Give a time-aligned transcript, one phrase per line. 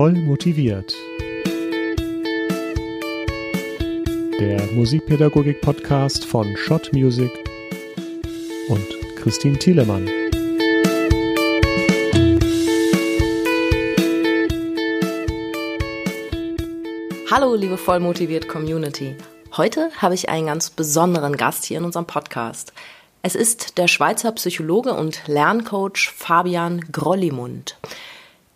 [0.00, 0.96] Voll motiviert.
[4.40, 7.30] Der Musikpädagogik-Podcast von Schott Music
[8.70, 8.86] und
[9.16, 10.08] Christine Thielemann.
[17.30, 19.14] Hallo, liebe vollmotiviert Community.
[19.58, 22.72] Heute habe ich einen ganz besonderen Gast hier in unserem Podcast.
[23.20, 27.76] Es ist der Schweizer Psychologe und Lerncoach Fabian Grollimund.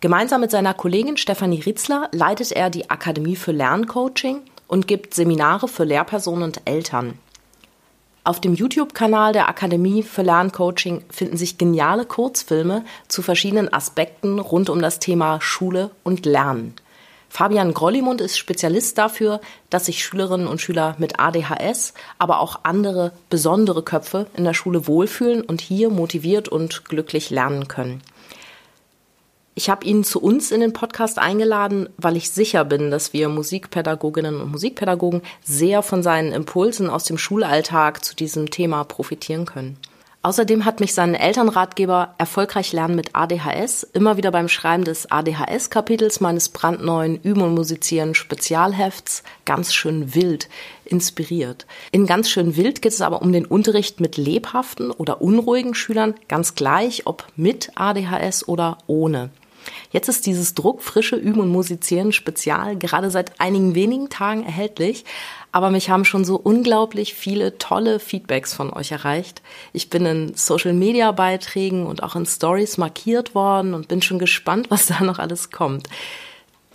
[0.05, 5.67] Gemeinsam mit seiner Kollegin Stefanie Ritzler leitet er die Akademie für Lerncoaching und gibt Seminare
[5.67, 7.17] für Lehrpersonen und Eltern.
[8.23, 14.69] Auf dem YouTube-Kanal der Akademie für Lerncoaching finden sich geniale Kurzfilme zu verschiedenen Aspekten rund
[14.69, 16.75] um das Thema Schule und Lernen.
[17.27, 19.41] Fabian Grollimund ist Spezialist dafür,
[19.71, 24.85] dass sich Schülerinnen und Schüler mit ADHS, aber auch andere besondere Köpfe in der Schule
[24.85, 28.03] wohlfühlen und hier motiviert und glücklich lernen können.
[29.57, 33.29] Ich habe ihn zu uns in den Podcast eingeladen, weil ich sicher bin, dass wir
[33.29, 39.77] Musikpädagoginnen und Musikpädagogen sehr von seinen Impulsen aus dem Schulalltag zu diesem Thema profitieren können.
[40.23, 46.19] Außerdem hat mich sein Elternratgeber Erfolgreich Lernen mit ADHS immer wieder beim Schreiben des ADHS-Kapitels
[46.19, 50.49] meines brandneuen Üben und Musizieren Spezialhefts ganz schön wild
[50.83, 51.65] inspiriert.
[51.91, 56.15] In ganz schön wild geht es aber um den Unterricht mit lebhaften oder unruhigen Schülern,
[56.27, 59.29] ganz gleich ob mit ADHS oder ohne.
[59.91, 65.05] Jetzt ist dieses druckfrische Üben und Musizieren Spezial gerade seit einigen wenigen Tagen erhältlich,
[65.51, 69.41] aber mich haben schon so unglaublich viele tolle Feedbacks von euch erreicht.
[69.71, 74.19] Ich bin in Social Media Beiträgen und auch in Stories markiert worden und bin schon
[74.19, 75.87] gespannt, was da noch alles kommt.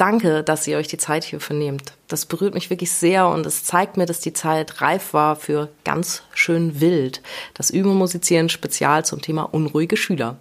[0.01, 1.93] Danke, dass ihr euch die Zeit hierfür nehmt.
[2.09, 5.69] Das berührt mich wirklich sehr und es zeigt mir, dass die Zeit reif war für
[5.85, 7.21] ganz schön wild.
[7.53, 10.39] Das Üben und Musizieren Spezial zum Thema unruhige Schüler.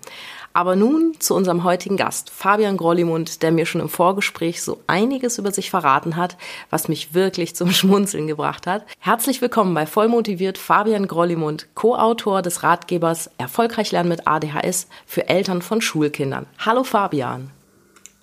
[0.53, 5.38] Aber nun zu unserem heutigen Gast, Fabian Grollimund, der mir schon im Vorgespräch so einiges
[5.38, 6.38] über sich verraten hat,
[6.69, 8.85] was mich wirklich zum Schmunzeln gebracht hat.
[9.00, 15.62] Herzlich willkommen bei Vollmotiviert Fabian Grollimund, Co-Autor des Ratgebers Erfolgreich lernen mit ADHS für Eltern
[15.62, 16.47] von Schulkindern.
[16.57, 17.52] Hallo Fabian.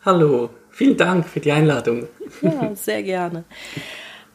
[0.05, 2.09] Hallo, vielen Dank für die Einladung.
[2.43, 3.45] Ja, sehr gerne.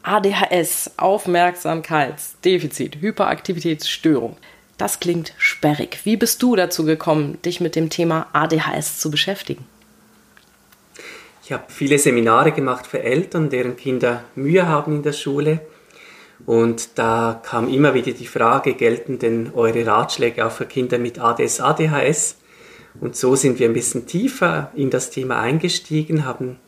[0.02, 4.36] ADHS, Aufmerksamkeitsdefizit, Hyperaktivitätsstörung.
[4.82, 6.00] Das klingt sperrig.
[6.02, 9.64] Wie bist du dazu gekommen, dich mit dem Thema ADHS zu beschäftigen?
[11.44, 15.60] Ich habe viele Seminare gemacht für Eltern, deren Kinder Mühe haben in der Schule.
[16.46, 21.20] Und da kam immer wieder die Frage, gelten denn eure Ratschläge auch für Kinder mit
[21.20, 22.38] ADS, ADHS?
[23.00, 26.58] Und so sind wir ein bisschen tiefer in das Thema eingestiegen, haben,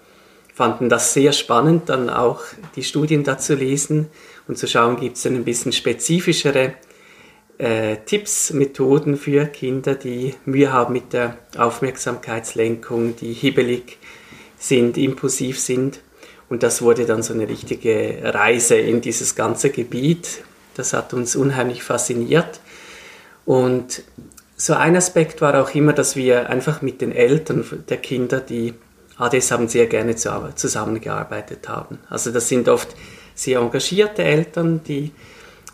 [0.54, 2.42] fanden das sehr spannend, dann auch
[2.76, 4.06] die Studien dazu lesen
[4.46, 6.74] und zu schauen, gibt es denn ein bisschen spezifischere
[7.58, 13.98] äh, Tipps, Methoden für Kinder, die Mühe haben mit der Aufmerksamkeitslenkung, die hibbelig
[14.58, 16.00] sind, impulsiv sind.
[16.48, 20.42] Und das wurde dann so eine richtige Reise in dieses ganze Gebiet.
[20.74, 22.60] Das hat uns unheimlich fasziniert.
[23.44, 24.02] Und
[24.56, 28.74] so ein Aspekt war auch immer, dass wir einfach mit den Eltern der Kinder, die
[29.16, 31.98] ADS haben, sehr gerne zusammengearbeitet haben.
[32.08, 32.88] Also das sind oft
[33.34, 35.12] sehr engagierte Eltern, die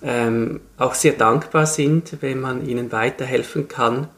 [0.03, 4.09] ähm, auch sehr dankbar sind, wenn man ihnen weiterhelfen kann.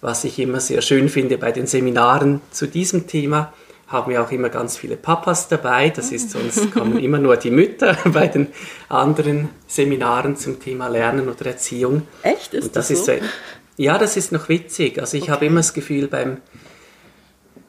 [0.00, 3.52] Was ich immer sehr schön finde bei den Seminaren zu diesem Thema,
[3.86, 5.90] haben wir auch immer ganz viele Papas dabei.
[5.90, 8.48] Das ist sonst kommen immer nur die Mütter bei den
[8.88, 12.02] anderen Seminaren zum Thema Lernen oder Erziehung.
[12.22, 12.54] Echt?
[12.54, 13.12] Ist das, das so?
[13.12, 13.22] Ist,
[13.76, 14.98] ja, das ist noch witzig.
[14.98, 15.32] Also ich okay.
[15.32, 16.38] habe immer das Gefühl, beim,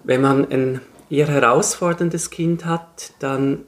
[0.04, 3.66] wenn man ein eher herausforderndes Kind hat, dann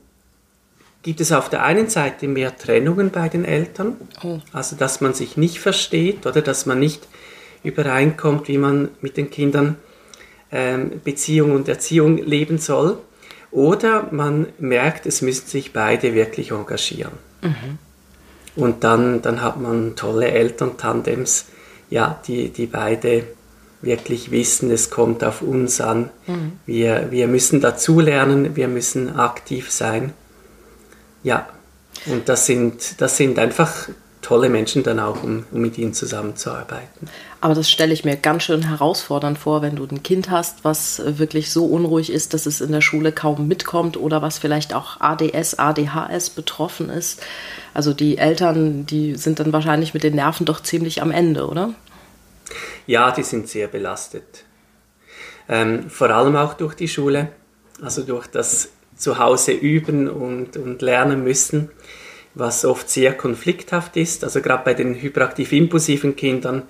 [1.06, 4.40] gibt es auf der einen Seite mehr Trennungen bei den Eltern, oh.
[4.52, 7.08] also dass man sich nicht versteht oder dass man nicht
[7.64, 9.76] übereinkommt, wie man mit den Kindern
[10.52, 12.98] ähm, Beziehung und Erziehung leben soll.
[13.52, 17.12] Oder man merkt, es müssen sich beide wirklich engagieren.
[17.44, 17.78] Mhm.
[18.56, 21.46] Und dann, dann hat man tolle Elterntandems,
[21.92, 23.26] ja, die, die beide
[23.84, 26.10] wirklich wissen, es kommt auf uns an.
[26.26, 26.54] Mhm.
[26.66, 30.14] Wir, wir müssen dazulernen, wir müssen aktiv sein.
[31.26, 31.50] Ja,
[32.06, 33.90] und das sind, das sind einfach
[34.22, 37.10] tolle Menschen dann auch, um, um mit ihnen zusammenzuarbeiten.
[37.42, 41.02] Aber das stelle ich mir ganz schön herausfordernd vor, wenn du ein Kind hast, was
[41.04, 45.02] wirklich so unruhig ist, dass es in der Schule kaum mitkommt oder was vielleicht auch
[45.02, 47.24] ADS, ADHS betroffen ist.
[47.74, 51.74] Also die Eltern, die sind dann wahrscheinlich mit den Nerven doch ziemlich am Ende, oder?
[52.86, 54.44] Ja, die sind sehr belastet.
[55.50, 57.30] Ähm, vor allem auch durch die Schule,
[57.82, 61.70] also durch das zu Hause üben und, und lernen müssen,
[62.34, 64.24] was oft sehr konflikthaft ist.
[64.24, 66.64] Also gerade bei den hyperaktiv-impulsiven Kindern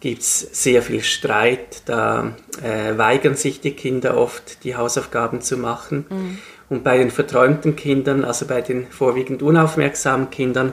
[0.00, 5.56] gibt es sehr viel Streit, da äh, weigern sich die Kinder oft, die Hausaufgaben zu
[5.56, 6.04] machen.
[6.10, 6.38] Mhm.
[6.68, 10.72] Und bei den verträumten Kindern, also bei den vorwiegend unaufmerksamen Kindern,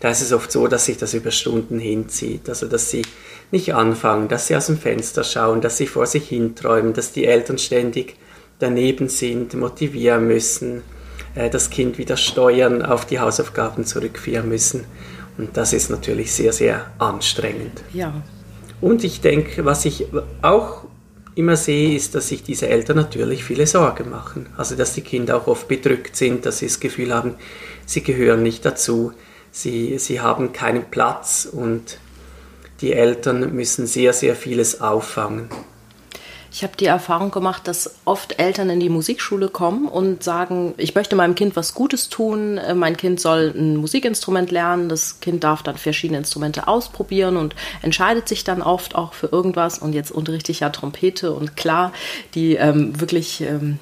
[0.00, 2.48] da ist es oft so, dass sich das über Stunden hinzieht.
[2.48, 3.02] Also dass sie
[3.50, 7.26] nicht anfangen, dass sie aus dem Fenster schauen, dass sie vor sich hinträumen, dass die
[7.26, 8.16] Eltern ständig
[8.58, 10.82] daneben sind, motivieren müssen,
[11.34, 14.84] äh, das Kind wieder steuern, auf die Hausaufgaben zurückführen müssen.
[15.36, 17.82] Und das ist natürlich sehr, sehr anstrengend.
[17.92, 18.22] Ja.
[18.80, 20.06] Und ich denke, was ich
[20.42, 20.84] auch
[21.34, 24.46] immer sehe, ist, dass sich diese Eltern natürlich viele Sorgen machen.
[24.56, 27.34] Also, dass die Kinder auch oft bedrückt sind, dass sie das Gefühl haben,
[27.86, 29.12] sie gehören nicht dazu,
[29.50, 31.98] sie, sie haben keinen Platz und
[32.80, 35.48] die Eltern müssen sehr, sehr vieles auffangen.
[36.56, 40.94] Ich habe die Erfahrung gemacht, dass oft Eltern in die Musikschule kommen und sagen, ich
[40.94, 45.42] möchte meinem Kind was Gutes tun, äh, mein Kind soll ein Musikinstrument lernen, das Kind
[45.42, 49.80] darf dann verschiedene Instrumente ausprobieren und entscheidet sich dann oft auch für irgendwas.
[49.80, 51.92] Und jetzt unterrichte ich ja Trompete und klar,
[52.36, 53.80] die ähm, wirklich ähm,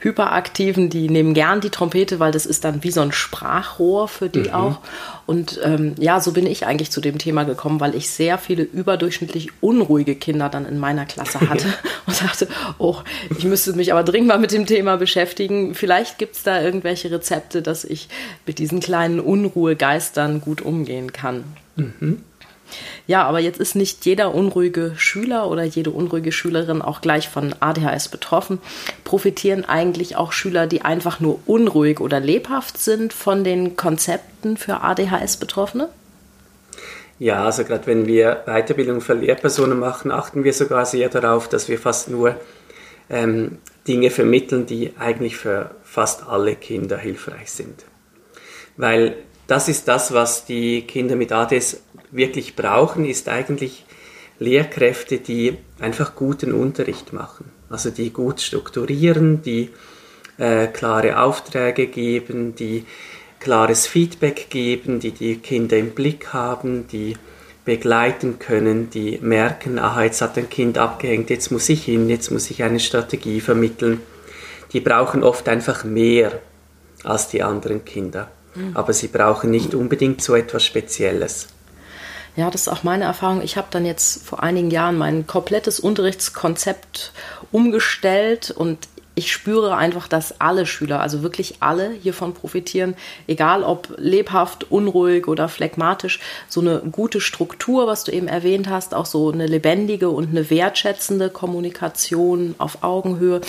[0.00, 4.28] Hyperaktiven, die nehmen gern die Trompete, weil das ist dann wie so ein Sprachrohr für
[4.28, 4.54] die mhm.
[4.54, 4.78] auch.
[5.26, 8.62] Und ähm, ja, so bin ich eigentlich zu dem Thema gekommen, weil ich sehr viele
[8.62, 11.66] überdurchschnittlich unruhige Kinder dann in meiner Klasse hatte
[12.06, 12.98] und dachte, oh,
[13.36, 15.74] ich müsste mich aber dringend mal mit dem Thema beschäftigen.
[15.74, 18.08] Vielleicht gibt es da irgendwelche Rezepte, dass ich
[18.46, 21.44] mit diesen kleinen Unruhegeistern gut umgehen kann.
[21.76, 22.22] Mhm.
[23.06, 27.54] Ja, aber jetzt ist nicht jeder unruhige Schüler oder jede unruhige Schülerin auch gleich von
[27.60, 28.58] ADHS betroffen.
[29.04, 34.80] Profitieren eigentlich auch Schüler, die einfach nur unruhig oder lebhaft sind, von den Konzepten für
[34.80, 35.88] ADHS-Betroffene?
[37.18, 41.68] Ja, also gerade wenn wir Weiterbildung für Lehrpersonen machen, achten wir sogar sehr darauf, dass
[41.68, 42.36] wir fast nur
[43.10, 47.84] ähm, Dinge vermitteln, die eigentlich für fast alle Kinder hilfreich sind.
[48.76, 49.16] Weil
[49.46, 51.82] das ist das, was die Kinder mit ADS
[52.14, 53.84] wirklich brauchen, ist eigentlich
[54.38, 57.50] Lehrkräfte, die einfach guten Unterricht machen.
[57.68, 59.70] Also die gut strukturieren, die
[60.38, 62.84] äh, klare Aufträge geben, die
[63.40, 67.16] klares Feedback geben, die die Kinder im Blick haben, die
[67.64, 72.30] begleiten können, die merken, aha, jetzt hat ein Kind abgehängt, jetzt muss ich hin, jetzt
[72.30, 74.00] muss ich eine Strategie vermitteln.
[74.72, 76.40] Die brauchen oft einfach mehr
[77.04, 78.30] als die anderen Kinder.
[78.54, 78.76] Mhm.
[78.76, 81.48] Aber sie brauchen nicht unbedingt so etwas Spezielles.
[82.36, 83.42] Ja, das ist auch meine Erfahrung.
[83.42, 87.12] Ich habe dann jetzt vor einigen Jahren mein komplettes Unterrichtskonzept
[87.52, 92.96] umgestellt und ich spüre einfach, dass alle Schüler, also wirklich alle hiervon profitieren,
[93.28, 98.92] egal ob lebhaft, unruhig oder phlegmatisch, so eine gute Struktur, was du eben erwähnt hast,
[98.92, 103.40] auch so eine lebendige und eine wertschätzende Kommunikation auf Augenhöhe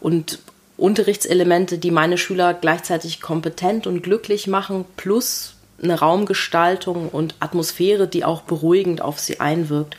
[0.00, 0.40] und
[0.76, 8.24] Unterrichtselemente, die meine Schüler gleichzeitig kompetent und glücklich machen, plus eine Raumgestaltung und Atmosphäre, die
[8.24, 9.96] auch beruhigend auf sie einwirkt.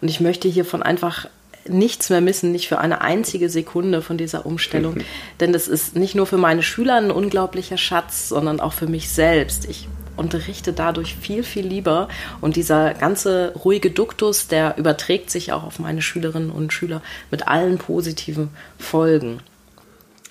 [0.00, 1.26] Und ich möchte hiervon einfach
[1.66, 4.94] nichts mehr missen, nicht für eine einzige Sekunde von dieser Umstellung.
[4.94, 5.04] Mhm.
[5.40, 9.10] Denn das ist nicht nur für meine Schüler ein unglaublicher Schatz, sondern auch für mich
[9.10, 9.68] selbst.
[9.68, 12.08] Ich unterrichte dadurch viel, viel lieber.
[12.40, 17.46] Und dieser ganze ruhige Duktus, der überträgt sich auch auf meine Schülerinnen und Schüler mit
[17.46, 19.40] allen positiven Folgen.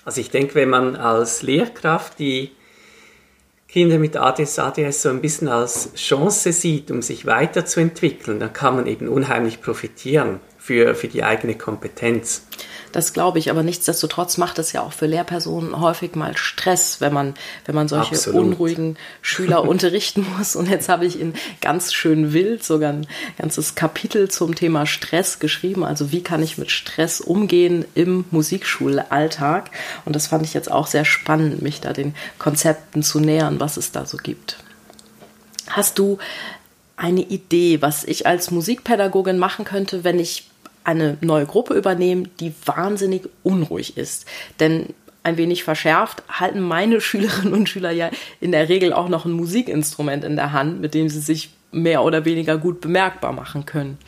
[0.04, 2.50] Also ich denke, wenn man als Lehrkraft die
[3.68, 8.76] Kinder mit ADS, ADS so ein bisschen als Chance sieht, um sich weiterzuentwickeln, dann kann
[8.76, 12.47] man eben unheimlich profitieren für, für die eigene Kompetenz.
[12.92, 17.12] Das glaube ich, aber nichtsdestotrotz macht es ja auch für Lehrpersonen häufig mal Stress, wenn
[17.12, 17.34] man,
[17.66, 18.40] wenn man solche Absolut.
[18.40, 20.56] unruhigen Schüler unterrichten muss.
[20.56, 23.06] Und jetzt habe ich in ganz schön wild sogar ein
[23.38, 25.84] ganzes Kapitel zum Thema Stress geschrieben.
[25.84, 29.70] Also wie kann ich mit Stress umgehen im Musikschulalltag?
[30.04, 33.76] Und das fand ich jetzt auch sehr spannend, mich da den Konzepten zu nähern, was
[33.76, 34.58] es da so gibt.
[35.68, 36.18] Hast du
[36.96, 40.47] eine Idee, was ich als Musikpädagogin machen könnte, wenn ich
[40.84, 44.26] eine neue Gruppe übernehmen, die wahnsinnig unruhig ist.
[44.60, 49.24] Denn ein wenig verschärft halten meine Schülerinnen und Schüler ja in der Regel auch noch
[49.24, 53.66] ein Musikinstrument in der Hand, mit dem sie sich mehr oder weniger gut bemerkbar machen
[53.66, 53.98] können.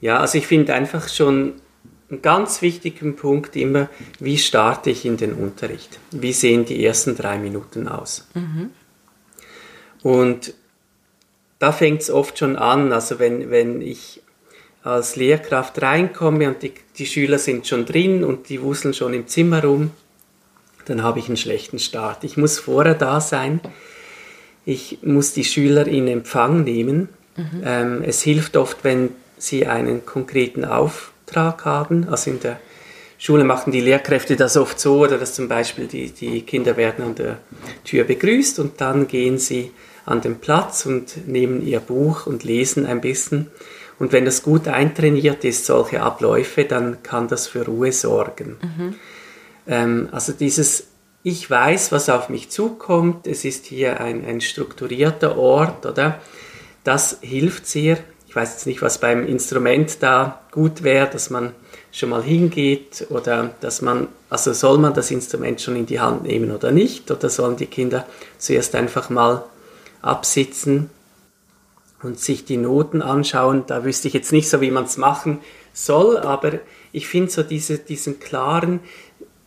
[0.00, 1.54] Ja, also ich finde einfach schon
[2.08, 3.88] einen ganz wichtigen Punkt immer,
[4.20, 5.98] wie starte ich in den Unterricht?
[6.12, 8.28] Wie sehen die ersten drei Minuten aus?
[8.34, 8.70] Mhm.
[10.02, 10.54] Und
[11.58, 14.22] da fängt es oft schon an, also wenn, wenn ich
[14.86, 19.26] als Lehrkraft reinkomme und die, die Schüler sind schon drin und die wuseln schon im
[19.26, 19.90] Zimmer rum,
[20.84, 22.22] dann habe ich einen schlechten Start.
[22.22, 23.60] Ich muss vorher da sein.
[24.64, 27.08] Ich muss die Schüler in Empfang nehmen.
[27.36, 27.62] Mhm.
[27.64, 32.08] Ähm, es hilft oft, wenn sie einen konkreten Auftrag haben.
[32.08, 32.60] Also in der
[33.18, 37.04] Schule machen die Lehrkräfte das oft so, oder dass zum Beispiel die, die Kinder werden
[37.04, 37.38] an der
[37.84, 39.72] Tür begrüßt und dann gehen sie
[40.04, 43.48] an den Platz und nehmen ihr Buch und lesen ein bisschen.
[43.98, 48.56] Und wenn das gut eintrainiert ist, solche Abläufe, dann kann das für Ruhe sorgen.
[48.60, 48.94] Mhm.
[49.66, 50.88] Ähm, also dieses,
[51.22, 56.20] ich weiß, was auf mich zukommt, es ist hier ein, ein strukturierter Ort, oder?
[56.84, 57.98] Das hilft sehr.
[58.28, 61.52] Ich weiß jetzt nicht, was beim Instrument da gut wäre, dass man
[61.90, 66.24] schon mal hingeht oder dass man, also soll man das Instrument schon in die Hand
[66.24, 68.06] nehmen oder nicht oder sollen die Kinder
[68.38, 69.44] zuerst einfach mal
[70.02, 70.90] absitzen
[72.06, 73.64] und sich die Noten anschauen.
[73.66, 75.40] Da wüsste ich jetzt nicht so, wie man es machen
[75.72, 76.60] soll, aber
[76.92, 78.80] ich finde so diese, diesen klaren,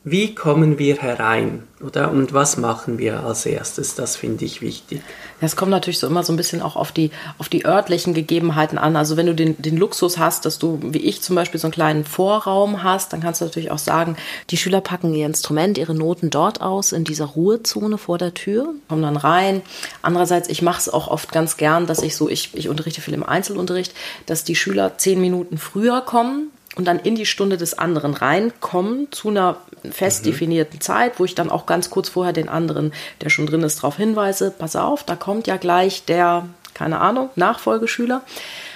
[0.06, 2.10] wie kommen wir herein, oder?
[2.10, 3.96] Und was machen wir als erstes?
[3.96, 5.02] Das finde ich wichtig.
[5.42, 8.78] Es kommt natürlich so immer so ein bisschen auch auf die, auf die örtlichen Gegebenheiten
[8.78, 8.96] an.
[8.96, 11.74] Also wenn du den, den Luxus hast, dass du, wie ich zum Beispiel, so einen
[11.74, 14.16] kleinen Vorraum hast, dann kannst du natürlich auch sagen,
[14.52, 18.74] die Schüler packen ihr Instrument, ihre Noten dort aus, in dieser Ruhezone vor der Tür,
[18.88, 19.62] kommen dann rein.
[20.02, 23.14] Andererseits, ich mache es auch oft ganz gern, dass ich so, ich, ich unterrichte viel
[23.14, 23.94] im Einzelunterricht,
[24.28, 29.12] dass die Schüler zehn Minuten früher kommen, und dann in die Stunde des anderen reinkommen
[29.12, 29.58] zu einer
[29.92, 30.30] fest mhm.
[30.30, 33.80] definierten Zeit, wo ich dann auch ganz kurz vorher den anderen, der schon drin ist,
[33.80, 38.22] darauf hinweise, pass auf, da kommt ja gleich der, keine Ahnung, Nachfolgeschüler.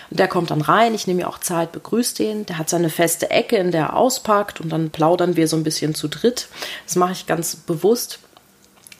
[0.10, 2.90] Und der kommt dann rein, ich nehme mir auch Zeit, begrüße den, der hat seine
[2.90, 6.50] feste Ecke, in der er auspackt und dann plaudern wir so ein bisschen zu dritt.
[6.86, 8.20] Das mache ich ganz bewusst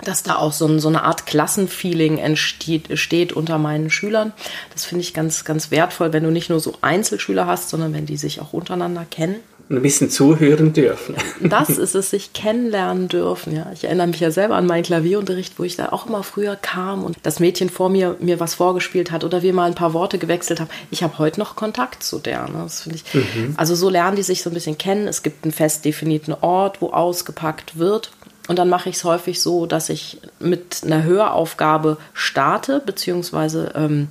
[0.04, 4.34] dass da auch so, so eine Art Klassenfeeling entsteht steht unter meinen Schülern.
[4.74, 8.06] Das finde ich ganz, ganz wertvoll, wenn du nicht nur so Einzelschüler hast, sondern wenn
[8.06, 9.36] die sich auch untereinander kennen.
[9.70, 11.16] ein bisschen zuhören dürfen.
[11.42, 13.56] Das ist es, sich kennenlernen dürfen.
[13.56, 16.56] Ja, ich erinnere mich ja selber an meinen Klavierunterricht, wo ich da auch immer früher
[16.56, 19.94] kam und das Mädchen vor mir mir was vorgespielt hat oder wir mal ein paar
[19.94, 20.70] Worte gewechselt haben.
[20.92, 22.48] Ich habe heute noch Kontakt zu der.
[22.50, 22.60] Ne?
[22.64, 23.14] Das finde ich.
[23.14, 23.54] Mhm.
[23.58, 25.08] Also so lernen die sich so ein bisschen kennen.
[25.08, 28.12] Es gibt einen fest definierten Ort, wo ausgepackt wird.
[28.48, 34.10] Und dann mache ich es häufig so, dass ich mit einer Höraufgabe starte, beziehungsweise ähm,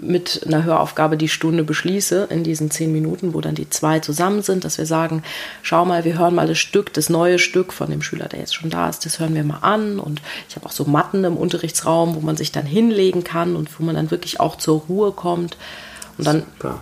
[0.00, 4.42] mit einer Höraufgabe die Stunde beschließe in diesen zehn Minuten, wo dann die zwei zusammen
[4.42, 5.22] sind, dass wir sagen,
[5.62, 8.54] schau mal, wir hören mal das Stück, das neue Stück von dem Schüler, der jetzt
[8.54, 9.98] schon da ist, das hören wir mal an.
[9.98, 13.78] Und ich habe auch so Matten im Unterrichtsraum, wo man sich dann hinlegen kann und
[13.78, 15.56] wo man dann wirklich auch zur Ruhe kommt.
[16.18, 16.80] Und dann Super.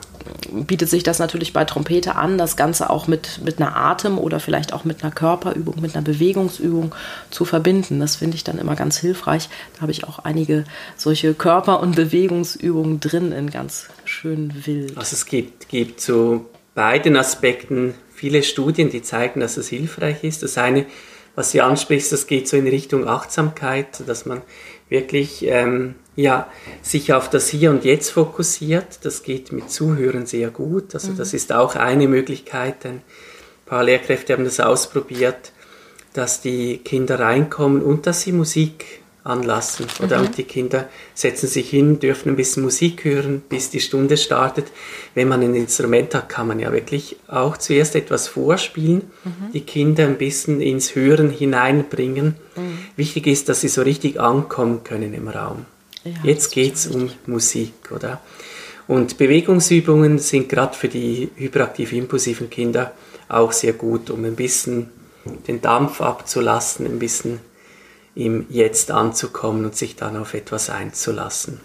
[0.50, 4.40] bietet sich das natürlich bei Trompete an, das Ganze auch mit, mit einer Atem- oder
[4.40, 6.94] vielleicht auch mit einer Körperübung, mit einer Bewegungsübung
[7.30, 8.00] zu verbinden.
[8.00, 9.48] Das finde ich dann immer ganz hilfreich.
[9.74, 10.64] Da habe ich auch einige
[10.96, 14.96] solche Körper- und Bewegungsübungen drin in ganz schön wild.
[14.96, 20.42] Also es gibt, gibt zu beiden Aspekten viele Studien, die zeigen, dass es hilfreich ist.
[20.42, 20.86] Das eine,
[21.34, 24.42] was Sie ansprichst, das geht so in Richtung Achtsamkeit, dass man
[24.88, 26.50] wirklich ähm, ja,
[26.82, 29.04] sich auf das Hier und Jetzt fokussiert.
[29.04, 30.94] Das geht mit Zuhören sehr gut.
[30.94, 31.16] Also mhm.
[31.16, 32.84] das ist auch eine Möglichkeit.
[32.84, 33.02] Ein
[33.66, 35.52] paar Lehrkräfte haben das ausprobiert,
[36.12, 39.86] dass die Kinder reinkommen und dass sie Musik anlassen.
[40.02, 40.26] Oder mhm.
[40.26, 44.66] und die Kinder setzen sich hin, dürfen ein bisschen Musik hören, bis die Stunde startet.
[45.14, 49.52] Wenn man ein Instrument hat, kann man ja wirklich auch zuerst etwas vorspielen, mhm.
[49.52, 52.36] die Kinder ein bisschen ins Hören hineinbringen.
[52.56, 52.78] Mhm.
[52.96, 55.66] Wichtig ist, dass sie so richtig ankommen können im Raum.
[56.04, 58.20] Ja, Jetzt geht es um Musik, oder?
[58.88, 62.92] Und Bewegungsübungen sind gerade für die hyperaktiv-impulsiven Kinder
[63.28, 64.90] auch sehr gut, um ein bisschen
[65.46, 67.40] den Dampf abzulassen, ein bisschen
[68.14, 71.60] im Jetzt anzukommen und sich dann auf etwas einzulassen.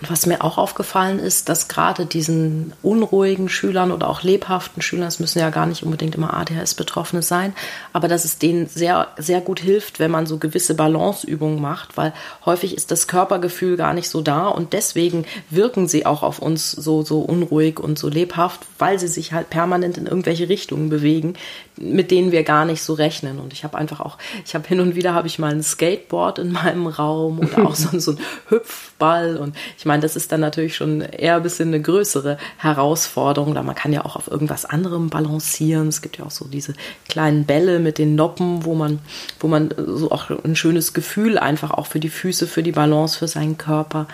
[0.00, 5.08] Und was mir auch aufgefallen ist, dass gerade diesen unruhigen Schülern oder auch lebhaften Schülern,
[5.08, 7.54] es müssen ja gar nicht unbedingt immer ADHS-Betroffene sein,
[7.92, 12.12] aber dass es denen sehr, sehr gut hilft, wenn man so gewisse Balanceübungen macht, weil
[12.44, 16.72] häufig ist das Körpergefühl gar nicht so da und deswegen wirken sie auch auf uns
[16.72, 21.34] so, so unruhig und so lebhaft, weil sie sich halt permanent in irgendwelche Richtungen bewegen,
[21.76, 23.38] mit denen wir gar nicht so rechnen.
[23.38, 26.38] Und ich habe einfach auch, ich habe hin und wieder habe ich mal ein Skateboard
[26.38, 28.18] in meinem Raum oder auch so, so ein
[28.48, 33.54] Hüpfball und ich meine, das ist dann natürlich schon eher ein bisschen eine größere Herausforderung,
[33.54, 35.88] da man kann ja auch auf irgendwas anderem balancieren.
[35.88, 36.74] Es gibt ja auch so diese
[37.08, 39.00] kleinen Bälle mit den Noppen, wo man,
[39.40, 43.18] wo man so auch ein schönes Gefühl einfach auch für die Füße, für die Balance,
[43.18, 44.06] für seinen Körper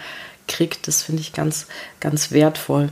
[0.48, 0.88] kriegt.
[0.88, 1.66] Das finde ich ganz,
[2.00, 2.90] ganz wertvoll.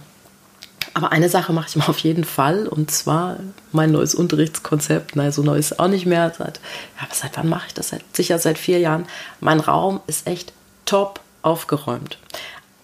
[0.93, 3.37] Aber eine Sache mache ich mal auf jeden Fall und zwar
[3.71, 5.15] mein neues Unterrichtskonzept.
[5.15, 6.33] Nein, so neu ist auch nicht mehr.
[6.37, 6.61] Seit,
[7.01, 7.91] ja, seit wann mache ich das?
[7.91, 9.07] Seit, sicher seit vier Jahren.
[9.39, 10.53] Mein Raum ist echt
[10.87, 12.19] top aufgeräumt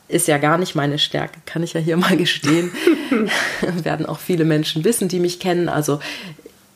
[0.09, 2.71] ist ja gar nicht meine Stärke, kann ich ja hier mal gestehen.
[3.61, 5.69] Werden auch viele Menschen wissen, die mich kennen.
[5.69, 6.01] Also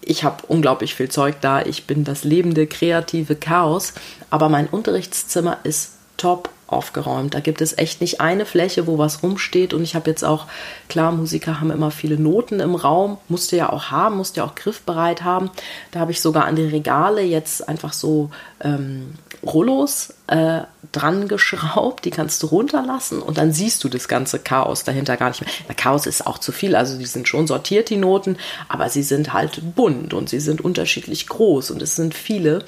[0.03, 1.63] ich habe unglaublich viel Zeug da.
[1.63, 3.95] Ich bin das lebende, kreative Chaos.
[4.31, 7.35] Aber mein Unterrichtszimmer ist top aufgeräumt.
[7.35, 9.75] Da gibt es echt nicht eine Fläche, wo was rumsteht.
[9.75, 10.47] Und ich habe jetzt auch,
[10.89, 14.55] klar, Musiker haben immer viele Noten im Raum, musste ja auch haben, musste ja auch
[14.55, 15.51] griffbereit haben.
[15.91, 22.05] Da habe ich sogar an die Regale jetzt einfach so ähm, Rollos äh, dran geschraubt,
[22.05, 25.51] die kannst du runterlassen und dann siehst du das ganze Chaos dahinter gar nicht mehr.
[25.69, 28.37] Na, Chaos ist auch zu viel, also die sind schon sortiert, die Noten,
[28.69, 32.65] aber sie sind halt bunt und sie sind unterschiedlich groß und es sind viele.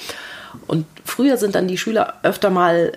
[0.66, 2.92] Und früher sind dann die Schüler öfter mal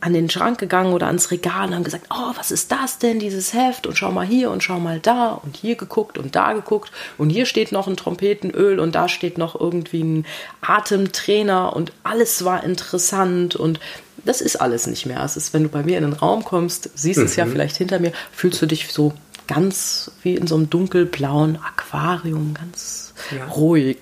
[0.00, 3.18] an den Schrank gegangen oder ans Regal und haben gesagt, oh, was ist das denn,
[3.18, 3.86] dieses Heft?
[3.86, 7.30] Und schau mal hier und schau mal da und hier geguckt und da geguckt und
[7.30, 10.26] hier steht noch ein Trompetenöl und da steht noch irgendwie ein
[10.60, 13.80] Atemtrainer und alles war interessant und
[14.24, 15.22] das ist alles nicht mehr.
[15.24, 17.26] Es ist, wenn du bei mir in den Raum kommst, siehst mhm.
[17.26, 17.52] es ja mhm.
[17.52, 19.14] vielleicht hinter mir, fühlst du dich so
[19.48, 23.46] ganz wie in so einem dunkelblauen Aquarium, ganz ja.
[23.46, 23.98] ruhig.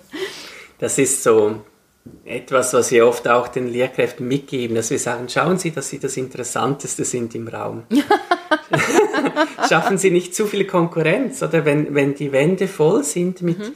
[0.78, 1.60] das ist so
[2.24, 5.98] etwas, was wir oft auch den Lehrkräften mitgeben, dass wir sagen, schauen Sie, dass Sie
[5.98, 7.84] das Interessanteste sind im Raum.
[9.68, 13.72] Schaffen Sie nicht zu viel Konkurrenz, oder wenn, wenn die Wände voll sind mit mhm.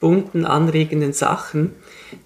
[0.00, 1.74] bunten, anregenden Sachen,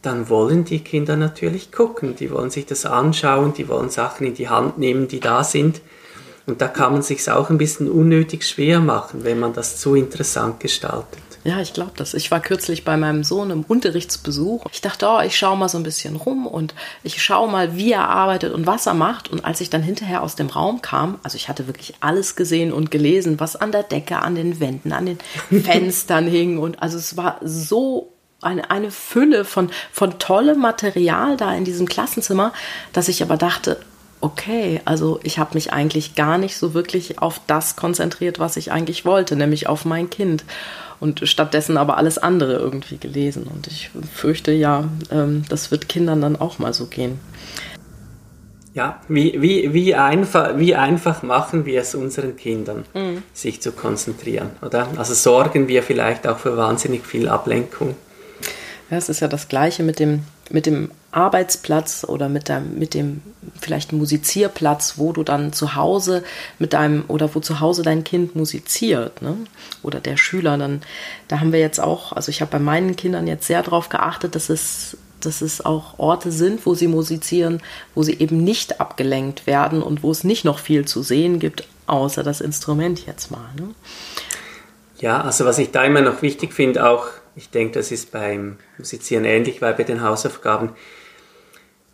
[0.02, 4.34] dann wollen die Kinder natürlich gucken, die wollen sich das anschauen, die wollen Sachen in
[4.34, 5.80] die Hand nehmen, die da sind.
[6.46, 9.94] Und da kann man sich auch ein bisschen unnötig schwer machen, wenn man das zu
[9.94, 11.18] interessant gestaltet.
[11.44, 12.14] Ja, ich glaube das.
[12.14, 14.64] Ich war kürzlich bei meinem Sohn im Unterrichtsbesuch.
[14.72, 17.92] Ich dachte, oh, ich schaue mal so ein bisschen rum und ich schaue mal, wie
[17.92, 19.28] er arbeitet und was er macht.
[19.28, 22.72] Und als ich dann hinterher aus dem Raum kam, also ich hatte wirklich alles gesehen
[22.72, 25.18] und gelesen, was an der Decke, an den Wänden, an den
[25.62, 26.58] Fenstern hing.
[26.58, 31.86] Und also es war so eine, eine Fülle von, von tollem Material da in diesem
[31.86, 32.54] Klassenzimmer,
[32.94, 33.80] dass ich aber dachte,
[34.24, 38.72] okay, also ich habe mich eigentlich gar nicht so wirklich auf das konzentriert, was ich
[38.72, 40.44] eigentlich wollte, nämlich auf mein Kind
[40.98, 43.44] und stattdessen aber alles andere irgendwie gelesen.
[43.44, 47.20] Und ich fürchte ja, ähm, das wird Kindern dann auch mal so gehen.
[48.72, 53.22] Ja, wie, wie, wie, einfach, wie einfach machen wir es unseren Kindern, mhm.
[53.34, 54.88] sich zu konzentrieren, oder?
[54.96, 57.94] Also sorgen wir vielleicht auch für wahnsinnig viel Ablenkung.
[58.90, 62.94] Ja, es ist ja das Gleiche mit dem, mit dem Arbeitsplatz oder mit, deinem, mit
[62.94, 63.22] dem
[63.60, 66.24] vielleicht Musizierplatz, wo du dann zu Hause
[66.58, 69.36] mit deinem oder wo zu Hause dein Kind musiziert, ne?
[69.82, 70.82] Oder der Schüler, dann,
[71.28, 74.34] da haben wir jetzt auch, also ich habe bei meinen Kindern jetzt sehr darauf geachtet,
[74.34, 77.60] dass es, dass es auch Orte sind, wo sie musizieren,
[77.94, 81.66] wo sie eben nicht abgelenkt werden und wo es nicht noch viel zu sehen gibt,
[81.86, 83.48] außer das Instrument jetzt mal.
[83.58, 83.74] Ne?
[84.98, 88.58] Ja, also was ich da immer noch wichtig finde, auch ich denke, das ist beim
[88.78, 90.70] Musizieren ähnlich, weil bei den Hausaufgaben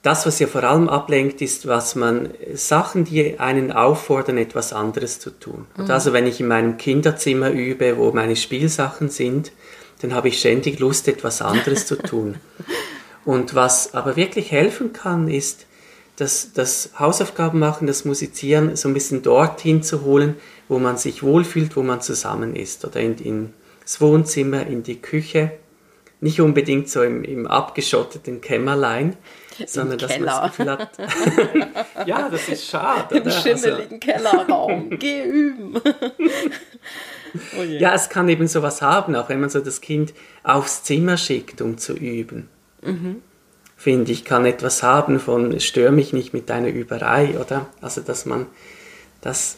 [0.03, 5.21] das, was ja vor allem ablenkt, ist, was man Sachen, die einen auffordern, etwas anderes
[5.21, 5.67] zu tun.
[5.77, 5.91] Mhm.
[5.91, 9.53] Also wenn ich in meinem Kinderzimmer übe, wo meine Spielsachen sind,
[10.01, 12.37] dann habe ich ständig Lust, etwas anderes zu tun.
[13.27, 15.67] Und was aber wirklich helfen kann, ist,
[16.17, 20.37] das, das Hausaufgaben machen, das Musizieren so ein bisschen dorthin zu holen,
[20.69, 22.85] wo man sich wohlfühlt, wo man zusammen ist.
[22.85, 25.53] Oder in, in das Wohnzimmer, in die Küche.
[26.21, 29.17] Nicht unbedingt so im, im abgeschotteten Kämmerlein,
[29.67, 30.91] sondern dass man Gefühl hat,
[32.07, 33.17] ja, das ist schade.
[33.17, 35.81] Im also schimmeligen also, Kellerraum, geh üben.
[37.59, 41.17] oh ja, es kann eben sowas haben, auch wenn man so das Kind aufs Zimmer
[41.17, 42.49] schickt, um zu üben.
[42.83, 43.23] Mhm.
[43.77, 47.67] Finde ich, kann etwas haben von, stör mich nicht mit deiner Überei, oder?
[47.81, 48.47] Also, dass man
[49.21, 49.57] das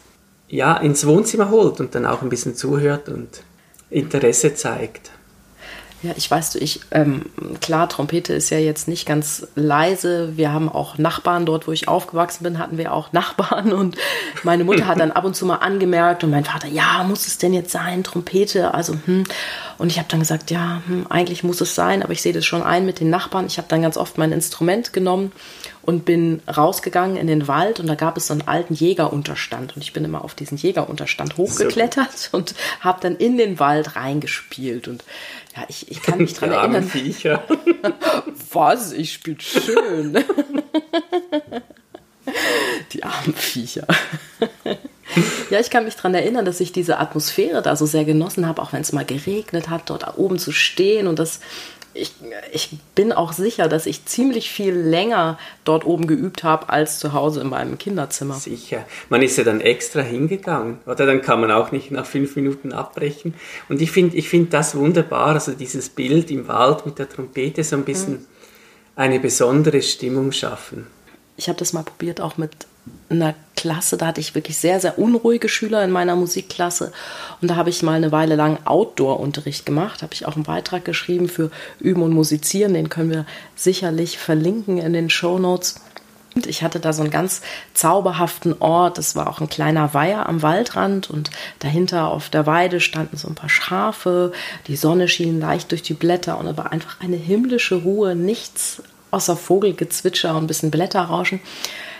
[0.48, 3.42] ja ins Wohnzimmer holt und dann auch ein bisschen zuhört und
[3.90, 5.11] Interesse zeigt.
[6.02, 7.26] Ja, ich weiß, du, ich, ähm,
[7.60, 10.36] klar, Trompete ist ja jetzt nicht ganz leise.
[10.36, 13.96] Wir haben auch Nachbarn dort, wo ich aufgewachsen bin, hatten wir auch Nachbarn und
[14.42, 17.38] meine Mutter hat dann ab und zu mal angemerkt und mein Vater, ja, muss es
[17.38, 18.74] denn jetzt sein, Trompete?
[18.74, 19.24] Also, hm.
[19.78, 22.44] Und ich habe dann gesagt, ja, hm, eigentlich muss es sein, aber ich sehe das
[22.44, 23.46] schon ein mit den Nachbarn.
[23.46, 25.32] Ich habe dann ganz oft mein Instrument genommen
[25.82, 29.82] und bin rausgegangen in den Wald und da gab es so einen alten Jägerunterstand und
[29.82, 35.04] ich bin immer auf diesen Jägerunterstand hochgeklettert und habe dann in den Wald reingespielt und
[35.54, 36.84] ja, ich, ich kann mich dran erinnern.
[36.84, 37.44] Viecher.
[38.52, 38.92] Was?
[38.92, 40.18] Ich spiele schön.
[42.92, 43.86] Die armen Viecher.
[45.50, 48.62] ja, ich kann mich daran erinnern, dass ich diese Atmosphäre da so sehr genossen habe,
[48.62, 51.40] auch wenn es mal geregnet hat, dort oben zu stehen und das
[51.94, 52.14] ich,
[52.52, 57.12] ich bin auch sicher, dass ich ziemlich viel länger dort oben geübt habe als zu
[57.12, 58.34] Hause in meinem Kinderzimmer.
[58.34, 58.84] Sicher.
[59.08, 61.06] Man ist ja dann extra hingegangen, oder?
[61.06, 63.34] Dann kann man auch nicht nach fünf Minuten abbrechen.
[63.68, 67.62] Und ich finde ich find das wunderbar, also dieses Bild im Wald mit der Trompete
[67.64, 68.26] so ein bisschen mhm.
[68.96, 70.86] eine besondere Stimmung schaffen.
[71.36, 72.52] Ich habe das mal probiert auch mit
[73.08, 76.90] einer Klasse, da hatte ich wirklich sehr, sehr unruhige Schüler in meiner Musikklasse.
[77.40, 80.02] Und da habe ich mal eine Weile lang Outdoor-Unterricht gemacht.
[80.02, 82.74] Habe ich auch einen Beitrag geschrieben für Üben und Musizieren.
[82.74, 85.76] Den können wir sicherlich verlinken in den Show Notes.
[86.34, 87.40] Und ich hatte da so einen ganz
[87.72, 88.98] zauberhaften Ort.
[88.98, 93.28] Das war auch ein kleiner Weiher am Waldrand und dahinter auf der Weide standen so
[93.28, 94.32] ein paar Schafe.
[94.66, 98.82] Die Sonne schien leicht durch die Blätter und es war einfach eine himmlische Ruhe, nichts
[99.12, 101.38] außer Vogelgezwitscher und ein bisschen Blätterrauschen.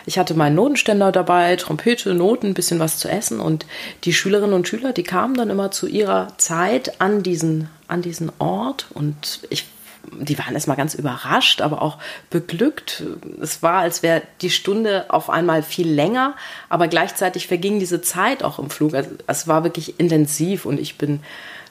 [0.07, 3.67] Ich hatte meinen Notenständer dabei, Trompete, Noten, ein bisschen was zu essen und
[4.05, 8.33] die Schülerinnen und Schüler, die kamen dann immer zu ihrer Zeit an diesen, an diesen
[8.38, 9.67] Ort und ich
[10.11, 11.99] die waren erstmal ganz überrascht, aber auch
[12.31, 13.05] beglückt.
[13.41, 16.35] Es war, als wäre die Stunde auf einmal viel länger,
[16.69, 18.95] aber gleichzeitig verging diese Zeit auch im Flug.
[18.95, 21.21] Also, es war wirklich intensiv und ich bin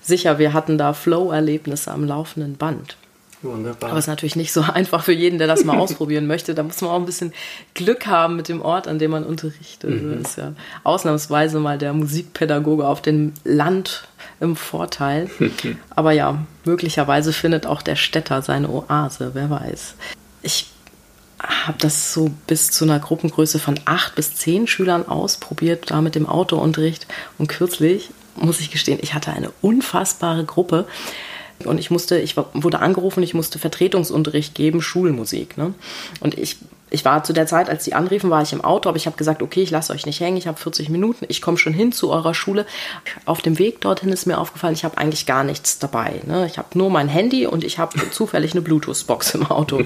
[0.02, 2.98] sicher, wir hatten da Flow-Erlebnisse am laufenden Band.
[3.44, 3.90] Wunderbar.
[3.90, 6.54] Aber es ist natürlich nicht so einfach für jeden, der das mal ausprobieren möchte.
[6.54, 7.34] Da muss man auch ein bisschen
[7.74, 10.02] Glück haben mit dem Ort, an dem man unterrichtet.
[10.02, 10.22] Mhm.
[10.22, 14.08] Das ist ja ausnahmsweise mal der Musikpädagoge auf dem Land
[14.40, 15.30] im Vorteil.
[15.90, 19.96] Aber ja, möglicherweise findet auch der Städter seine Oase, wer weiß.
[20.44, 20.68] Ich
[21.42, 26.14] habe das so bis zu einer Gruppengröße von acht bis zehn Schülern ausprobiert, da mit
[26.14, 27.08] dem Autounterricht.
[27.40, 30.86] Und kürzlich, muss ich gestehen, ich hatte eine unfassbare Gruppe.
[31.66, 35.58] Und ich musste, ich wurde angerufen, ich musste Vertretungsunterricht geben, Schulmusik.
[35.58, 35.74] Ne?
[36.20, 36.58] Und ich,
[36.90, 39.18] ich war zu der Zeit, als die anriefen, war ich im Auto, aber ich habe
[39.18, 41.92] gesagt, okay, ich lasse euch nicht hängen, ich habe 40 Minuten, ich komme schon hin
[41.92, 42.66] zu eurer Schule.
[43.26, 46.22] Auf dem Weg dorthin ist mir aufgefallen, ich habe eigentlich gar nichts dabei.
[46.26, 46.46] Ne?
[46.46, 49.84] Ich habe nur mein Handy und ich habe zufällig eine Bluetooth-Box im Auto.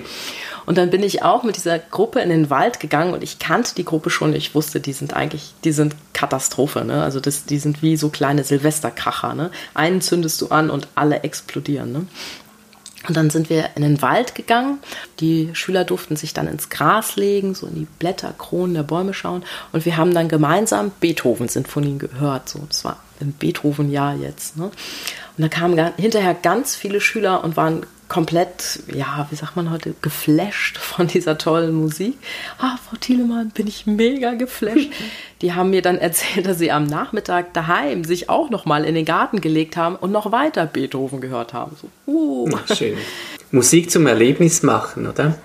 [0.66, 3.76] Und dann bin ich auch mit dieser Gruppe in den Wald gegangen und ich kannte
[3.76, 4.34] die Gruppe schon.
[4.34, 6.84] Ich wusste, die sind eigentlich, die sind Katastrophe.
[6.84, 7.04] Ne?
[7.04, 9.36] Also das, die sind wie so kleine Silvesterkracher.
[9.36, 9.52] Ne?
[9.74, 11.92] Einen zündest du an und alle explodieren.
[11.92, 12.08] Ne?
[13.08, 14.80] Und dann sind wir in den Wald gegangen.
[15.20, 19.44] Die Schüler durften sich dann ins Gras legen, so in die Blätterkronen der Bäume schauen.
[19.72, 22.50] Und wir haben dann gemeinsam Beethoven-Sinfonien gehört.
[22.50, 24.58] So, das war im Beethoven-Jahr jetzt.
[24.58, 24.66] Ne?
[24.66, 24.74] Und
[25.38, 30.78] da kamen hinterher ganz viele Schüler und waren komplett, ja, wie sagt man heute, geflasht
[30.78, 32.18] von dieser tollen Musik.
[32.60, 34.90] Ah, Frau Thielemann, bin ich mega geflasht.
[35.42, 38.96] Die haben mir dann erzählt, dass sie am Nachmittag daheim sich auch noch mal in
[38.96, 41.76] den Garten gelegt haben und noch weiter Beethoven gehört haben.
[41.76, 42.50] So, uh.
[42.56, 42.98] Ach, schön.
[43.52, 45.38] Musik zum Erlebnis machen, oder?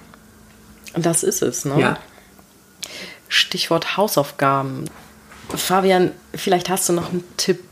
[0.95, 1.75] Das ist es, ne?
[1.77, 1.99] Ja.
[3.29, 4.85] Stichwort Hausaufgaben.
[5.49, 7.65] Fabian, vielleicht hast du noch einen Tipp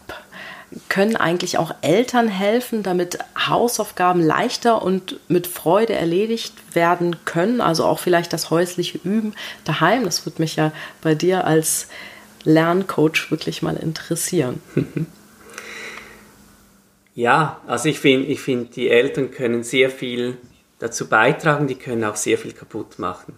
[0.88, 7.60] können eigentlich auch Eltern helfen, damit Hausaufgaben leichter und mit Freude erledigt werden können?
[7.60, 10.04] Also auch vielleicht das häusliche Üben daheim.
[10.04, 11.88] Das würde mich ja bei dir als
[12.44, 14.60] Lerncoach wirklich mal interessieren.
[17.18, 20.36] Ja, also ich finde, ich find, die Eltern können sehr viel
[20.78, 23.34] dazu beitragen, die können auch sehr viel kaputt machen.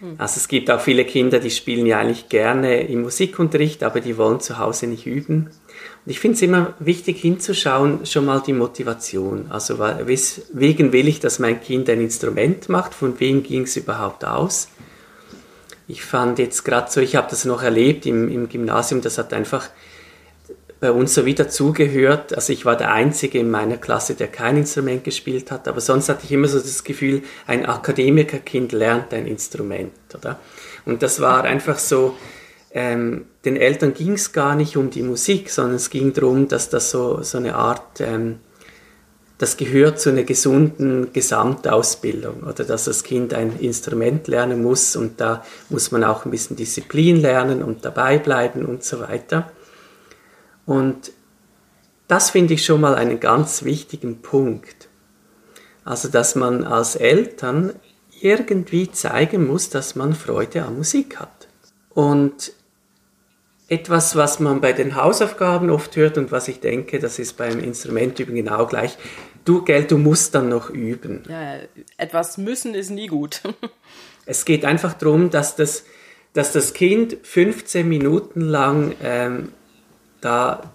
[0.00, 0.14] Hm.
[0.16, 4.16] Also es gibt auch viele Kinder, die spielen ja eigentlich gerne im Musikunterricht, aber die
[4.16, 5.50] wollen zu Hause nicht üben.
[6.08, 9.46] Ich finde es immer wichtig hinzuschauen, schon mal die Motivation.
[9.50, 14.24] Also wegen will ich, dass mein Kind ein Instrument macht, von wem ging es überhaupt
[14.24, 14.68] aus?
[15.88, 19.32] Ich fand jetzt gerade so, ich habe das noch erlebt im, im Gymnasium, das hat
[19.32, 19.68] einfach
[20.78, 22.32] bei uns so wieder zugehört.
[22.34, 26.08] Also ich war der Einzige in meiner Klasse, der kein Instrument gespielt hat, aber sonst
[26.08, 30.38] hatte ich immer so das Gefühl, ein Akademikerkind lernt ein Instrument, oder?
[30.84, 32.16] Und das war einfach so,
[32.76, 36.68] ähm, den Eltern ging es gar nicht um die Musik, sondern es ging darum, dass
[36.68, 38.40] das so, so eine Art, ähm,
[39.38, 45.22] das gehört zu einer gesunden Gesamtausbildung oder dass das Kind ein Instrument lernen muss und
[45.22, 49.50] da muss man auch ein bisschen Disziplin lernen und dabei bleiben und so weiter.
[50.66, 51.12] Und
[52.08, 54.88] das finde ich schon mal einen ganz wichtigen Punkt.
[55.86, 57.72] Also, dass man als Eltern
[58.20, 61.48] irgendwie zeigen muss, dass man Freude an Musik hat.
[61.94, 62.52] Und
[63.68, 67.58] etwas, was man bei den Hausaufgaben oft hört und was ich denke, das ist beim
[67.58, 68.96] Instrumentüben genau gleich.
[69.44, 71.22] Du, gell, du musst dann noch üben.
[71.28, 71.56] Ja,
[71.96, 73.42] etwas müssen ist nie gut.
[74.26, 75.84] es geht einfach darum, dass das,
[76.32, 79.52] dass das Kind 15 Minuten lang ähm,
[80.20, 80.72] da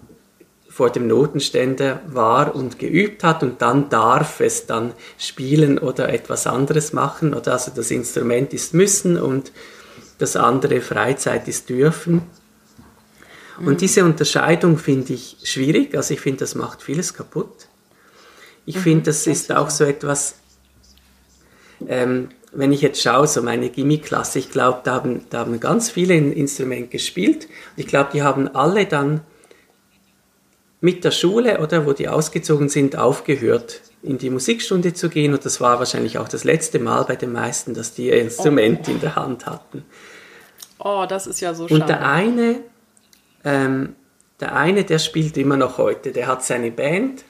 [0.68, 6.46] vor dem Notenständer war und geübt hat und dann darf es dann spielen oder etwas
[6.46, 7.34] anderes machen.
[7.34, 9.52] Oder also das Instrument ist müssen und
[10.16, 12.22] das andere Freizeit ist dürfen.
[13.66, 15.94] Und diese Unterscheidung finde ich schwierig.
[15.94, 17.68] Also ich finde, das macht vieles kaputt.
[18.66, 20.36] Ich mhm, finde, das ist auch so etwas,
[21.86, 25.90] ähm, wenn ich jetzt schaue, so meine Gimmiklasse, ich glaube, da haben, da haben ganz
[25.90, 27.48] viele ein Instrument gespielt.
[27.76, 29.20] ich glaube, die haben alle dann
[30.80, 35.32] mit der Schule oder wo die ausgezogen sind, aufgehört, in die Musikstunde zu gehen.
[35.32, 38.80] Und das war wahrscheinlich auch das letzte Mal bei den meisten, dass die ihr Instrument
[38.88, 38.90] oh.
[38.90, 39.84] in der Hand hatten.
[40.78, 41.80] Oh, das ist ja so schade.
[41.80, 42.60] Und der eine
[43.44, 43.94] ähm,
[44.40, 47.24] der eine, der spielt immer noch heute, der hat seine Band.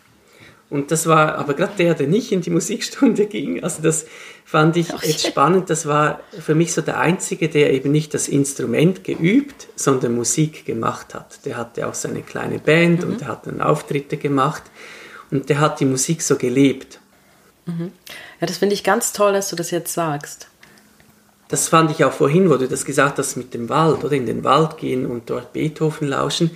[0.70, 3.62] Und das war aber gerade der, der nicht in die Musikstunde ging.
[3.62, 4.06] Also das
[4.46, 5.08] fand ich okay.
[5.08, 5.68] jetzt spannend.
[5.68, 10.64] Das war für mich so der Einzige, der eben nicht das Instrument geübt, sondern Musik
[10.64, 11.44] gemacht hat.
[11.44, 13.10] Der hatte auch seine kleine Band mhm.
[13.10, 14.62] und der hat dann Auftritte gemacht.
[15.30, 17.00] Und der hat die Musik so gelebt.
[17.66, 17.92] Mhm.
[18.40, 20.48] Ja, das finde ich ganz toll, dass du das jetzt sagst.
[21.52, 24.24] Das fand ich auch vorhin, wo du das gesagt hast mit dem Wald oder in
[24.24, 26.52] den Wald gehen und dort Beethoven lauschen.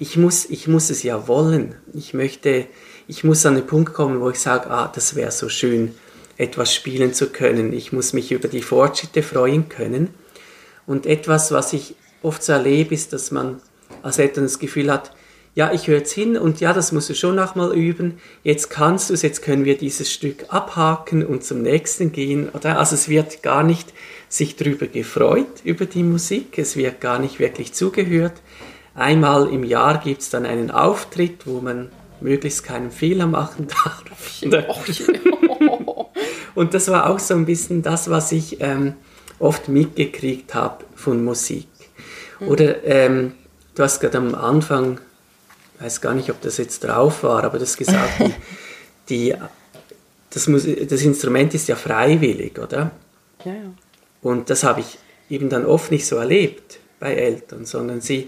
[0.00, 1.76] Ich muss, ich muss es ja wollen.
[1.94, 2.66] Ich möchte,
[3.06, 5.94] ich muss an den Punkt kommen, wo ich sage, ah, das wäre so schön,
[6.36, 7.72] etwas spielen zu können.
[7.72, 10.08] Ich muss mich über die Fortschritte freuen können.
[10.84, 13.62] Und etwas, was ich oft so erlebe, ist, dass man
[14.02, 15.12] als Eltern das Gefühl hat,
[15.54, 18.18] ja, ich höre jetzt hin und ja, das musst du schon noch mal üben.
[18.44, 22.48] Jetzt kannst du es, jetzt können wir dieses Stück abhaken und zum nächsten gehen.
[22.48, 22.78] Oder?
[22.78, 23.92] Also es wird gar nicht
[24.30, 26.56] sich darüber gefreut, über die Musik.
[26.56, 28.32] Es wird gar nicht wirklich zugehört.
[28.94, 31.90] Einmal im Jahr gibt es dann einen Auftritt, wo man
[32.22, 34.42] möglichst keinen Fehler machen darf.
[36.54, 38.94] und das war auch so ein bisschen das, was ich ähm,
[39.38, 41.66] oft mitgekriegt habe von Musik.
[42.40, 43.32] Oder ähm,
[43.74, 44.98] du hast gerade am Anfang
[45.80, 48.34] ich weiß gar nicht, ob das jetzt drauf war, aber das gesagt, die,
[49.08, 49.34] die
[50.28, 52.90] das, muss, das Instrument ist ja freiwillig, oder?
[53.46, 53.72] Ja, ja.
[54.22, 58.26] Und das habe ich eben dann oft nicht so erlebt bei Eltern, sondern sie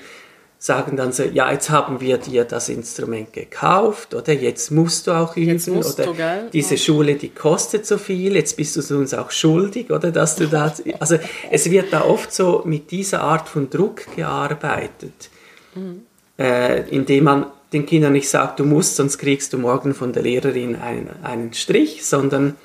[0.58, 5.12] sagen dann so, ja, jetzt haben wir dir das Instrument gekauft, oder jetzt musst du
[5.12, 9.32] auch üben, oder du, diese Schule, die kostet so viel, jetzt bist du uns auch
[9.32, 11.18] schuldig, oder dass du da, also
[11.50, 15.30] es wird da oft so mit dieser Art von Druck gearbeitet.
[15.74, 16.02] Mhm
[16.38, 20.22] äh, indem man den Kindern nicht sagt, du musst, sonst kriegst du morgen von der
[20.22, 22.56] Lehrerin einen, einen Strich, sondern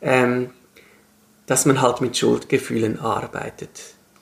[0.00, 0.50] ähm,
[1.48, 3.70] dass man halt mit Schuldgefühlen arbeitet.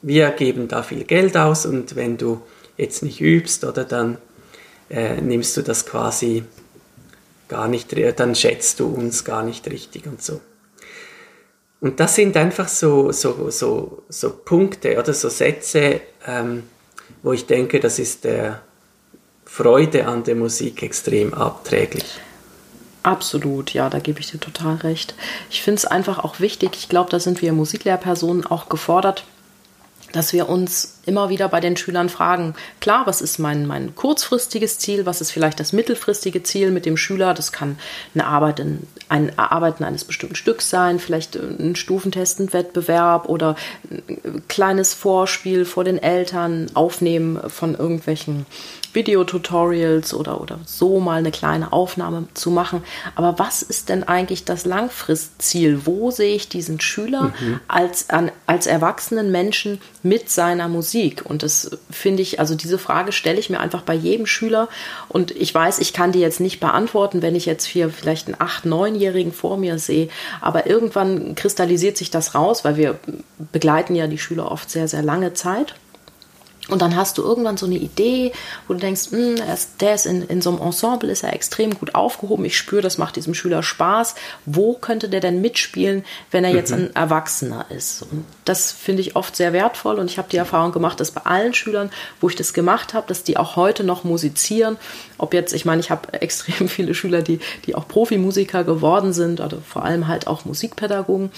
[0.01, 2.41] Wir geben da viel Geld aus und wenn du
[2.79, 4.17] jetzt nicht übst, oder dann
[4.89, 6.45] äh, nimmst du das quasi
[7.49, 10.41] gar nicht, dann schätzt du uns gar nicht richtig und so.
[11.81, 16.62] Und das sind einfach so, so, so, so Punkte oder so Sätze, ähm,
[17.23, 18.62] wo ich denke, das ist der,
[19.47, 22.21] Freude an der Musik extrem abträglich.
[23.07, 25.14] Absolut, ja, da gebe ich dir total recht.
[25.49, 29.23] Ich finde es einfach auch wichtig, ich glaube, da sind wir Musiklehrpersonen auch gefordert,
[30.11, 34.81] dass wir uns immer wieder bei den Schülern fragen, klar, was ist mein, mein kurzfristiges
[34.81, 37.79] Ziel, was ist vielleicht das mittelfristige Ziel mit dem Schüler, das kann
[38.12, 43.55] eine Arbeit in, ein Erarbeiten eines bestimmten Stücks sein, vielleicht ein Stufentest, ein Wettbewerb oder
[43.88, 48.47] ein kleines Vorspiel vor den Eltern, Aufnehmen von irgendwelchen
[48.97, 52.83] Videotutorials oder, oder so mal eine kleine Aufnahme zu machen.
[53.15, 55.83] Aber was ist denn eigentlich das Langfristziel?
[55.85, 57.61] Wo sehe ich diesen Schüler mhm.
[57.69, 61.23] als, an, als erwachsenen Menschen mit seiner Musik?
[61.25, 64.69] Und das finde ich, also diese Frage stelle ich mir einfach bei jedem Schüler.
[65.09, 68.37] Und ich weiß, ich kann die jetzt nicht beantworten, wenn ich jetzt hier vielleicht einen
[68.37, 70.09] 8-, 9-Jährigen vor mir sehe.
[70.41, 72.99] Aber irgendwann kristallisiert sich das raus, weil wir
[73.53, 75.75] begleiten ja die Schüler oft sehr, sehr lange Zeit.
[76.68, 78.33] Und dann hast du irgendwann so eine Idee,
[78.66, 79.37] wo du denkst, hm,
[79.81, 82.44] der ist in, in so einem Ensemble, ist er extrem gut aufgehoben.
[82.44, 84.16] Ich spüre, das macht diesem Schüler Spaß.
[84.46, 86.76] Wo könnte der denn mitspielen, wenn er jetzt mhm.
[86.76, 88.02] ein Erwachsener ist?
[88.02, 89.98] Und das finde ich oft sehr wertvoll.
[90.00, 93.07] Und ich habe die Erfahrung gemacht, dass bei allen Schülern, wo ich das gemacht habe,
[93.07, 94.76] dass die auch heute noch musizieren.
[95.18, 99.40] Ob jetzt, ich meine, ich habe extrem viele Schüler, die, die auch Profimusiker geworden sind,
[99.40, 101.31] oder vor allem halt auch Musikpädagogen.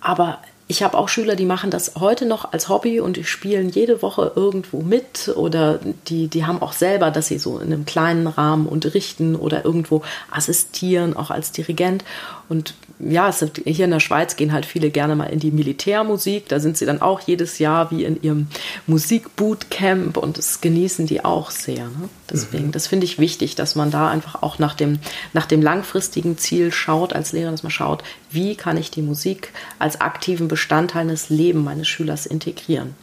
[0.00, 0.38] Aber
[0.68, 4.02] ich habe auch Schüler, die machen das heute noch als Hobby und die spielen jede
[4.02, 8.26] Woche irgendwo mit oder die, die haben auch selber, dass sie so in einem kleinen
[8.26, 12.04] Rahmen unterrichten oder irgendwo assistieren, auch als Dirigent.
[12.48, 15.50] Und ja, es sind, hier in der Schweiz gehen halt viele gerne mal in die
[15.50, 16.48] Militärmusik.
[16.48, 18.46] Da sind sie dann auch jedes Jahr wie in ihrem
[18.86, 21.84] Musikbootcamp und das genießen die auch sehr.
[21.84, 22.08] Ne?
[22.30, 22.72] Deswegen, mhm.
[22.72, 24.98] das finde ich wichtig, dass man da einfach auch nach dem,
[25.34, 29.52] nach dem langfristigen Ziel schaut, als Lehrer, dass man schaut, wie kann ich die Musik
[29.78, 32.94] als aktiven Bestandteil des Lebens meines Schülers integrieren.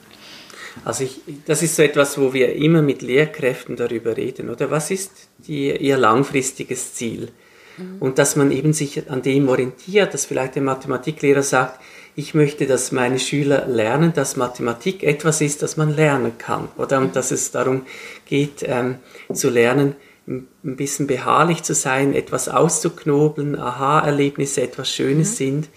[0.85, 4.71] Also ich, das ist so etwas, wo wir immer mit Lehrkräften darüber reden, oder?
[4.71, 5.11] Was ist
[5.47, 7.29] die, ihr langfristiges Ziel?
[7.77, 7.97] Mhm.
[7.99, 11.79] Und dass man eben sich an dem orientiert, dass vielleicht der Mathematiklehrer sagt,
[12.15, 16.67] ich möchte, dass meine Schüler lernen, dass Mathematik etwas ist, das man lernen kann.
[16.77, 17.83] Oder und dass es darum
[18.25, 18.97] geht, ähm,
[19.33, 19.95] zu lernen,
[20.27, 25.35] ein bisschen beharrlich zu sein, etwas auszuknobeln, Aha-Erlebnisse, etwas Schönes mhm.
[25.35, 25.69] sind.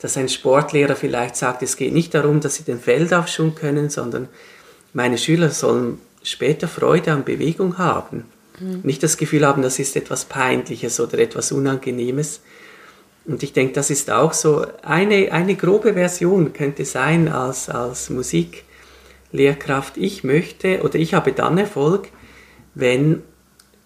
[0.00, 4.28] Dass ein Sportlehrer vielleicht sagt, es geht nicht darum, dass sie den Feldaufschwung können, sondern
[4.92, 8.24] meine Schüler sollen später Freude an Bewegung haben.
[8.60, 12.40] Nicht das Gefühl haben, das ist etwas Peinliches oder etwas Unangenehmes.
[13.24, 18.10] Und ich denke, das ist auch so eine, eine grobe Version könnte sein als, als
[18.10, 19.96] Musiklehrkraft.
[19.96, 22.08] Ich möchte oder ich habe dann Erfolg,
[22.74, 23.22] wenn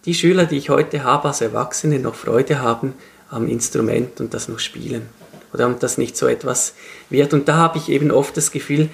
[0.07, 2.95] die Schüler, die ich heute habe als Erwachsene, noch Freude haben
[3.29, 5.03] am Instrument und das noch spielen.
[5.53, 6.75] Oder und das nicht so etwas
[7.11, 7.35] wird.
[7.35, 8.89] Und da habe ich eben oft das Gefühl,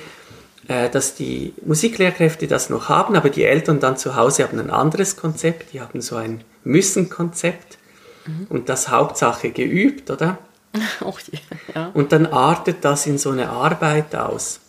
[0.66, 5.16] dass die Musiklehrkräfte das noch haben, aber die Eltern dann zu Hause haben ein anderes
[5.16, 7.78] Konzept, die haben so ein Müssen-Konzept
[8.26, 8.46] mhm.
[8.48, 10.38] und das Hauptsache geübt, oder?
[11.04, 11.38] Oh je,
[11.74, 11.90] ja.
[11.92, 14.60] Und dann artet das in so eine Arbeit aus.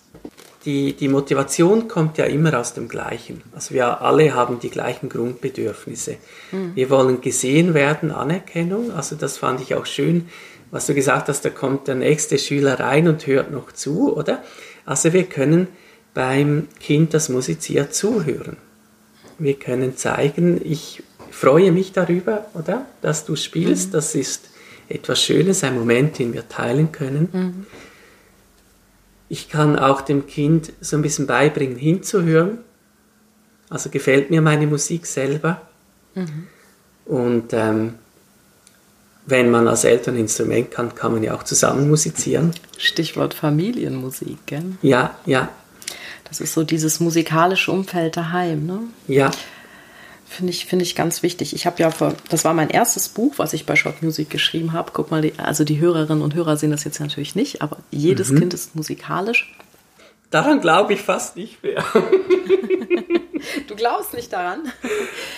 [0.65, 3.41] Die, die Motivation kommt ja immer aus dem Gleichen.
[3.53, 6.17] Also wir alle haben die gleichen Grundbedürfnisse.
[6.51, 6.75] Mhm.
[6.75, 8.91] Wir wollen gesehen werden, Anerkennung.
[8.91, 10.29] Also das fand ich auch schön,
[10.71, 14.41] was du gesagt hast, da kommt der nächste Schüler rein und hört noch zu, oder?
[14.85, 15.67] Also wir können
[16.13, 18.57] beim Kind, das musiziert, zuhören.
[19.39, 22.85] Wir können zeigen, ich freue mich darüber, oder?
[23.01, 23.89] Dass du spielst.
[23.89, 23.91] Mhm.
[23.93, 24.49] Das ist
[24.89, 27.29] etwas Schönes, ein Moment, den wir teilen können.
[27.31, 27.65] Mhm.
[29.29, 32.59] Ich kann auch dem Kind so ein bisschen beibringen, hinzuhören.
[33.69, 35.61] Also gefällt mir meine Musik selber.
[36.13, 36.47] Mhm.
[37.05, 37.95] Und ähm,
[39.25, 42.51] wenn man als Eltern ein Instrument kann, kann man ja auch zusammen musizieren.
[42.77, 44.77] Stichwort Familienmusik, gell?
[44.81, 45.49] Ja, ja.
[46.33, 48.79] Das ist so dieses musikalische Umfeld daheim, ne?
[49.07, 49.29] Ja.
[50.25, 51.53] Finde ich, finde ich ganz wichtig.
[51.53, 54.73] Ich habe ja vor, das war mein erstes Buch, was ich bei Short Music geschrieben
[54.73, 54.89] habe.
[54.95, 58.31] Guck mal, die, also die Hörerinnen und Hörer sehen das jetzt natürlich nicht, aber jedes
[58.31, 58.39] mhm.
[58.39, 59.55] Kind ist musikalisch.
[60.31, 61.85] Daran glaube ich fast nicht mehr.
[63.67, 64.61] Du glaubst nicht daran?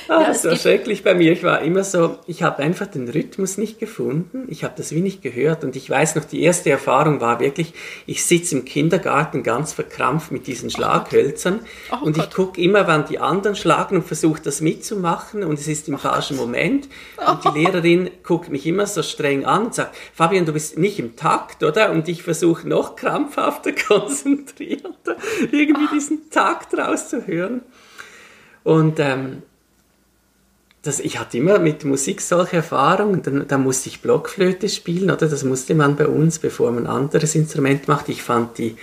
[0.08, 1.32] Ah, ja, das war schrecklich bei mir.
[1.32, 4.46] Ich war immer so, ich habe einfach den Rhythmus nicht gefunden.
[4.50, 5.64] Ich habe das wie nicht gehört.
[5.64, 7.74] Und ich weiß noch, die erste Erfahrung war wirklich,
[8.06, 11.62] ich sitze im Kindergarten ganz verkrampft mit diesen Schlaghölzern.
[11.92, 15.44] Oh und ich gucke immer, wann die anderen schlagen und versuche das mitzumachen.
[15.44, 16.46] Und es ist im oh falschen Gott.
[16.46, 16.88] Moment.
[17.28, 21.00] Und die Lehrerin guckt mich immer so streng an und sagt, Fabian, du bist nicht
[21.00, 21.90] im Takt, oder?
[21.90, 25.16] Und ich versuche noch krampfhafter konzentrierter
[25.52, 27.64] irgendwie diesen Takt rauszuhören.
[28.66, 29.44] Und ähm,
[30.82, 33.22] das, ich hatte immer mit Musik solche Erfahrungen.
[33.22, 35.28] Dann, dann musste ich Blockflöte spielen, oder?
[35.28, 38.10] Das musste man bei uns, bevor man ein anderes Instrument macht.
[38.10, 38.76] Ich fand die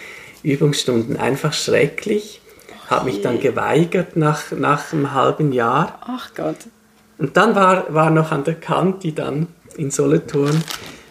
[0.44, 2.40] Übungsstunden einfach schrecklich.
[2.88, 5.98] Habe mich dann geweigert nach, nach einem halben Jahr.
[6.06, 6.58] Ach Gott.
[7.18, 10.62] Und dann war, war noch an der Kanti dann in Solothurn,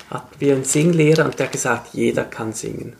[0.09, 2.93] hatten wir einen Singlehrer und der hat gesagt, jeder kann singen.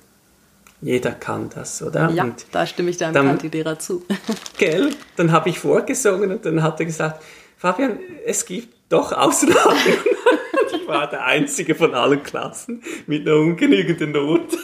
[0.82, 2.10] Jeder kann das, oder?
[2.10, 4.04] Ja, und da stimme ich deinem Kantidierer zu.
[4.58, 4.90] Gell?
[5.16, 7.24] Dann habe ich vorgesungen und dann hat er gesagt,
[7.58, 9.78] Fabian, es gibt doch Ausnahmen.
[10.74, 14.58] ich war der Einzige von allen Klassen mit einer ungenügenden Note.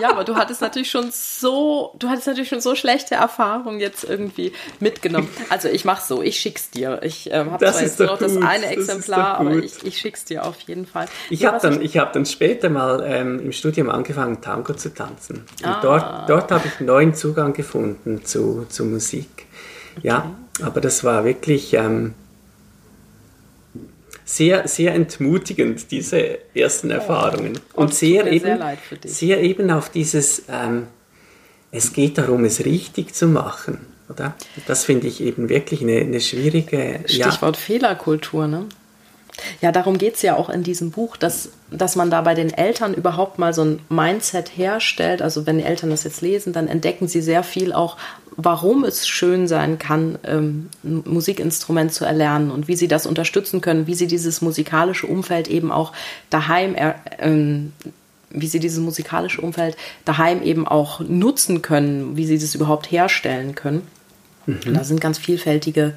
[0.00, 4.04] Ja, aber du hattest natürlich schon so, du hattest natürlich schon so schlechte Erfahrungen jetzt
[4.04, 5.28] irgendwie mitgenommen.
[5.48, 7.00] Also ich mach's so, ich schick's dir.
[7.02, 10.24] Ich ähm, habe zwar jetzt nur noch das eine Exemplar, das aber ich, ich schick's
[10.24, 11.06] dir auf jeden Fall.
[11.30, 14.92] Ich ja, habe dann, ich hab dann später mal ähm, im Studium angefangen, Tango zu
[14.92, 15.44] tanzen.
[15.62, 15.80] Und ah.
[15.82, 19.46] dort, dort habe ich neuen Zugang gefunden zu, zu Musik.
[19.96, 20.08] Okay.
[20.08, 20.30] Ja,
[20.62, 22.14] aber das war wirklich ähm,
[24.26, 27.58] sehr, sehr entmutigend, diese ersten Erfahrungen.
[27.74, 30.88] Oh, und sehr eben, sehr, sehr, eben auf dieses, ähm,
[31.70, 33.78] es geht darum, es richtig zu machen.
[34.08, 34.34] Oder?
[34.66, 37.00] Das finde ich eben wirklich eine, eine schwierige.
[37.06, 37.62] Stichwort ja.
[37.62, 38.66] Fehlerkultur, ne?
[39.60, 42.52] Ja, darum geht es ja auch in diesem Buch, dass, dass man da bei den
[42.52, 45.20] Eltern überhaupt mal so ein Mindset herstellt.
[45.20, 47.96] Also wenn die Eltern das jetzt lesen, dann entdecken sie sehr viel auch
[48.36, 53.60] warum es schön sein kann, ähm, ein Musikinstrument zu erlernen und wie sie das unterstützen
[53.60, 55.92] können, wie sie dieses musikalische Umfeld eben auch
[56.28, 56.76] daheim,
[57.18, 57.72] ähm,
[58.30, 63.54] wie sie dieses musikalische Umfeld daheim eben auch nutzen können, wie sie das überhaupt herstellen
[63.54, 63.86] können.
[64.44, 64.74] Mhm.
[64.74, 65.94] Da sind ganz vielfältige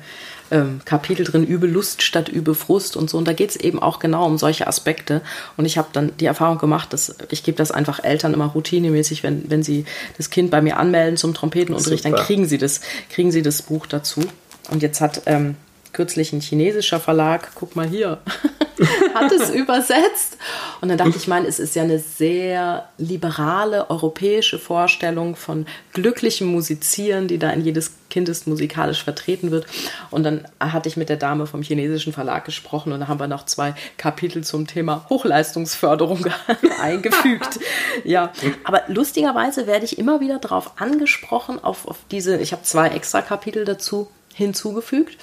[0.51, 3.17] ähm, Kapitel drin, übe Lust statt übe Frust und so.
[3.17, 5.21] Und da geht es eben auch genau um solche Aspekte.
[5.57, 9.23] Und ich habe dann die Erfahrung gemacht, dass ich gebe das einfach Eltern immer routinemäßig,
[9.23, 9.85] wenn, wenn sie
[10.17, 12.17] das Kind bei mir anmelden zum Trompetenunterricht, Super.
[12.17, 14.21] dann kriegen sie das, kriegen sie das Buch dazu.
[14.69, 15.55] Und jetzt hat ähm,
[15.93, 18.19] kürzlich ein chinesischer Verlag, guck mal hier,
[19.13, 20.37] hat es übersetzt.
[20.81, 26.47] Und dann dachte ich, meine, es ist ja eine sehr liberale europäische Vorstellung von glücklichem
[26.47, 29.65] Musizieren, die da in jedes Kindes musikalisch vertreten wird.
[30.09, 33.27] Und dann hatte ich mit der Dame vom chinesischen Verlag gesprochen und da haben wir
[33.27, 36.25] noch zwei Kapitel zum Thema Hochleistungsförderung
[36.81, 37.59] eingefügt.
[38.03, 38.31] ja,
[38.63, 43.21] aber lustigerweise werde ich immer wieder darauf angesprochen, auf, auf diese, ich habe zwei extra
[43.21, 45.17] Kapitel dazu hinzugefügt.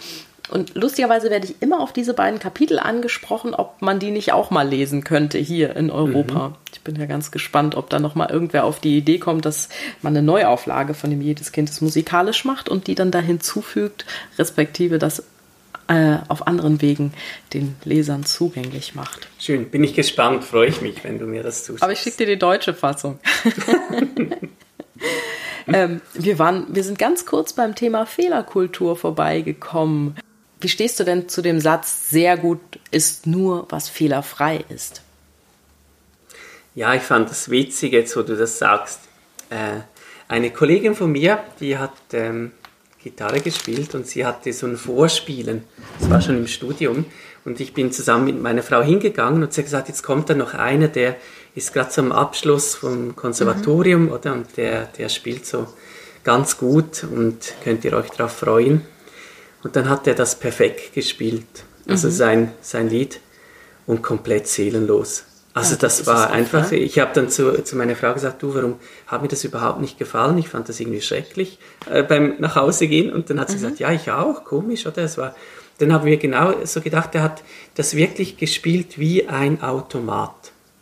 [0.49, 4.51] Und lustigerweise werde ich immer auf diese beiden Kapitel angesprochen, ob man die nicht auch
[4.51, 6.49] mal lesen könnte hier in Europa.
[6.49, 6.55] Mhm.
[6.73, 9.69] Ich bin ja ganz gespannt, ob da noch mal irgendwer auf die Idee kommt, dass
[10.03, 14.07] man eine Neuauflage von dem Jedes Kindes musikalisch macht und die dann da hinzufügt,
[14.39, 15.25] respektive das
[15.89, 17.13] äh, auf anderen Wegen
[17.55, 19.29] den Lesern zugänglich macht.
[19.39, 21.83] Schön, bin ich gespannt, freue ich mich, wenn du mir das zuschickst.
[21.83, 23.19] Aber ich schicke dir die deutsche Fassung.
[25.73, 30.17] ähm, wir, waren, wir sind ganz kurz beim Thema Fehlerkultur vorbeigekommen.
[30.67, 32.59] Wie stehst du denn zu dem Satz, sehr gut
[32.91, 35.01] ist nur, was fehlerfrei ist?
[36.75, 38.99] Ja, ich fand das witzig, jetzt wo du das sagst.
[39.49, 39.83] Äh,
[40.27, 42.51] eine Kollegin von mir, die hat ähm,
[43.01, 45.63] Gitarre gespielt und sie hatte so ein Vorspielen.
[46.01, 47.05] Das war schon im Studium.
[47.45, 50.35] Und ich bin zusammen mit meiner Frau hingegangen und sie hat gesagt, jetzt kommt da
[50.35, 51.15] noch einer, der
[51.55, 54.13] ist gerade zum Abschluss vom Konservatorium, mhm.
[54.13, 54.33] oder?
[54.33, 55.69] Und der, der spielt so
[56.25, 58.83] ganz gut und könnt ihr euch darauf freuen.
[59.63, 61.47] Und dann hat er das perfekt gespielt.
[61.89, 62.13] Also mhm.
[62.13, 63.21] sein, sein Lied
[63.87, 65.25] und komplett seelenlos.
[65.55, 66.77] Also ja, das, das war einfach, ne?
[66.77, 68.75] ich habe dann zu, zu meiner Frau gesagt, du, warum
[69.07, 70.37] hat mir das überhaupt nicht gefallen?
[70.37, 71.59] Ich fand das irgendwie schrecklich
[71.91, 73.11] äh, beim nach Hause gehen.
[73.11, 73.61] Und dann hat sie mhm.
[73.63, 75.03] gesagt, ja, ich auch, komisch, oder?
[75.03, 75.35] Es war,
[75.79, 77.43] dann haben wir genau so gedacht, er hat
[77.75, 80.35] das wirklich gespielt wie ein Automat.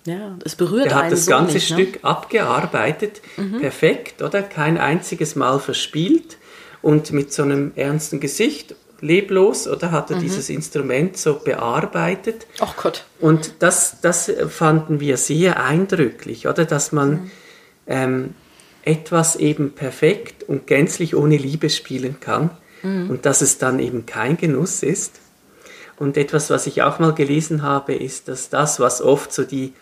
[0.06, 1.76] Ja, es berührt Er hat das so ganze nicht, ne?
[1.76, 2.10] Stück ne?
[2.10, 3.60] abgearbeitet, mhm.
[3.60, 4.42] perfekt, oder?
[4.42, 6.36] Kein einziges Mal verspielt
[6.84, 9.90] und mit so einem ernsten Gesicht, leblos, oder?
[9.90, 10.20] Hat er mhm.
[10.20, 12.46] dieses Instrument so bearbeitet.
[12.60, 13.06] Ach Gott.
[13.20, 16.66] Und das, das fanden wir sehr eindrücklich, oder?
[16.66, 17.30] Dass man mhm.
[17.86, 18.34] ähm,
[18.82, 22.50] etwas eben perfekt und gänzlich ohne Liebe spielen kann
[22.82, 23.08] mhm.
[23.08, 25.20] und dass es dann eben kein Genuss ist.
[25.96, 29.72] Und etwas, was ich auch mal gelesen habe, ist, dass das, was oft so die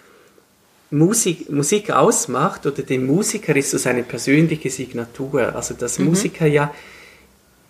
[0.92, 5.54] Musik, Musik ausmacht oder den Musiker ist so seine persönliche Signatur.
[5.56, 6.06] Also dass mhm.
[6.06, 6.72] Musiker ja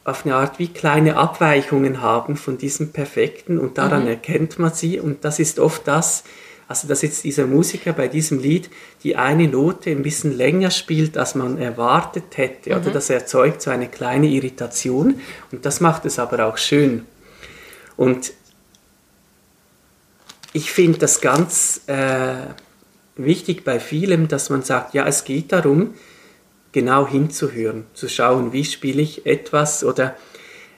[0.05, 4.09] auf eine Art wie kleine Abweichungen haben von diesem Perfekten und daran mhm.
[4.09, 6.25] erkennt man sie und das ist oft das,
[6.67, 8.69] also dass jetzt dieser Musiker bei diesem Lied
[9.05, 12.77] die eine Note ein bisschen länger spielt, als man erwartet hätte mhm.
[12.81, 15.21] oder das erzeugt so eine kleine Irritation
[15.53, 17.07] und das macht es aber auch schön.
[17.97, 18.33] Und
[20.53, 22.35] ich finde das ganz äh,
[23.17, 25.95] wichtig bei vielem, dass man sagt, ja, es geht darum,
[26.73, 30.17] genau hinzuhören, zu schauen, wie spiele ich etwas oder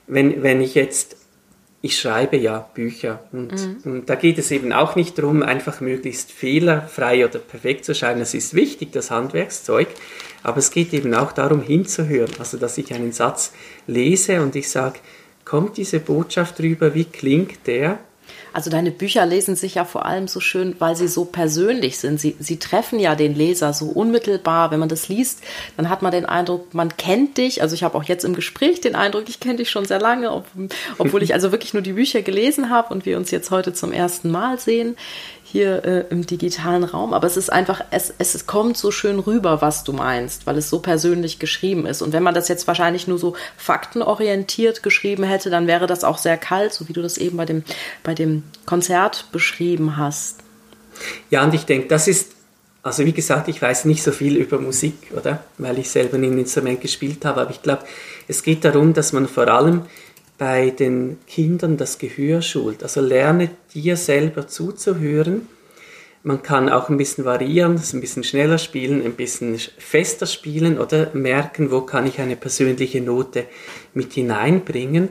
[0.07, 1.17] wenn, wenn ich jetzt,
[1.81, 3.77] ich schreibe ja Bücher und, mhm.
[3.85, 8.21] und da geht es eben auch nicht darum, einfach möglichst fehlerfrei oder perfekt zu schreiben.
[8.21, 9.89] Es ist wichtig, das Handwerkszeug,
[10.43, 12.31] aber es geht eben auch darum, hinzuhören.
[12.39, 13.53] Also, dass ich einen Satz
[13.87, 14.99] lese und ich sage,
[15.45, 17.99] kommt diese Botschaft rüber, wie klingt der?
[18.53, 22.21] Also deine Bücher lesen sich ja vor allem so schön, weil sie so persönlich sind.
[22.21, 24.71] Sie, sie treffen ja den Leser so unmittelbar.
[24.71, 25.43] Wenn man das liest,
[25.77, 27.63] dann hat man den Eindruck, man kennt dich.
[27.63, 30.31] Also ich habe auch jetzt im Gespräch den Eindruck, ich kenne dich schon sehr lange,
[30.31, 30.47] ob,
[30.99, 33.93] obwohl ich also wirklich nur die Bücher gelesen habe und wir uns jetzt heute zum
[33.93, 34.97] ersten Mal sehen
[35.55, 37.15] hier äh, im digitalen Raum.
[37.15, 40.69] Aber es ist einfach, es, es kommt so schön rüber, was du meinst, weil es
[40.69, 42.03] so persönlich geschrieben ist.
[42.03, 46.19] Und wenn man das jetzt wahrscheinlich nur so faktenorientiert geschrieben hätte, dann wäre das auch
[46.19, 47.63] sehr kalt, so wie du das eben bei dem,
[48.03, 50.41] bei dem Konzert beschrieben hast.
[51.31, 52.33] Ja, und ich denke, das ist
[52.83, 55.43] also wie gesagt, ich weiß nicht so viel über Musik, oder?
[55.57, 57.41] Weil ich selber nie ein Instrument gespielt habe.
[57.41, 57.85] Aber ich glaube,
[58.29, 59.87] es geht darum, dass man vor allem
[60.39, 62.83] bei den Kindern das Gehör schult.
[62.83, 65.49] Also lerne dir selber zuzuhören.
[66.23, 71.11] Man kann auch ein bisschen variieren, ein bisschen schneller spielen, ein bisschen fester spielen oder
[71.13, 73.45] merken, wo kann ich eine persönliche Note
[73.93, 75.11] mit hineinbringen.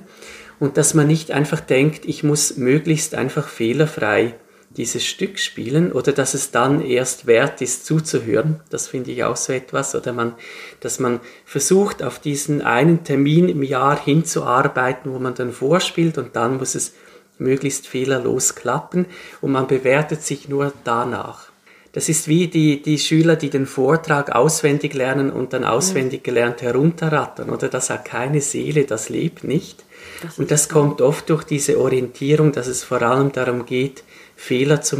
[0.60, 4.34] Und dass man nicht einfach denkt, ich muss möglichst einfach fehlerfrei
[4.78, 8.60] dieses Stück spielen oder dass es dann erst wert ist zuzuhören.
[8.70, 9.96] Das finde ich auch so etwas.
[9.96, 10.34] Oder man,
[10.80, 16.36] dass man versucht, auf diesen einen Termin im Jahr hinzuarbeiten, wo man dann vorspielt und
[16.36, 16.94] dann muss es
[17.38, 19.06] möglichst fehlerlos klappen
[19.42, 21.53] und man bewertet sich nur danach.
[21.94, 26.64] Das ist wie die, die Schüler, die den Vortrag auswendig lernen und dann auswendig gelernt
[26.64, 27.70] herunterrattern, oder?
[27.70, 29.86] Das hat keine Seele, das lebt nicht.
[30.22, 34.04] Das und das kommt oft durch diese Orientierung, dass es vor allem darum geht,
[34.36, 34.98] Fehler zu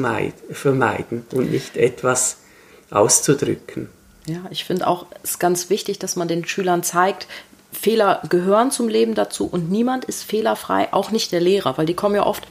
[0.52, 2.38] vermeiden und nicht etwas
[2.92, 3.90] auszudrücken.
[4.28, 7.28] Ja, ich finde auch, es ist ganz wichtig, dass man den Schülern zeigt,
[7.74, 11.94] Fehler gehören zum Leben dazu und niemand ist fehlerfrei, auch nicht der Lehrer, weil die
[11.94, 12.44] kommen ja oft,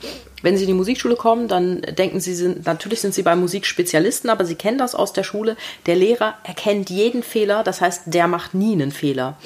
[0.42, 4.28] wenn sie in die Musikschule kommen, dann denken sie, sind, natürlich sind sie bei Musikspezialisten,
[4.28, 5.56] aber sie kennen das aus der Schule.
[5.86, 9.36] Der Lehrer erkennt jeden Fehler, das heißt, der macht nie einen Fehler.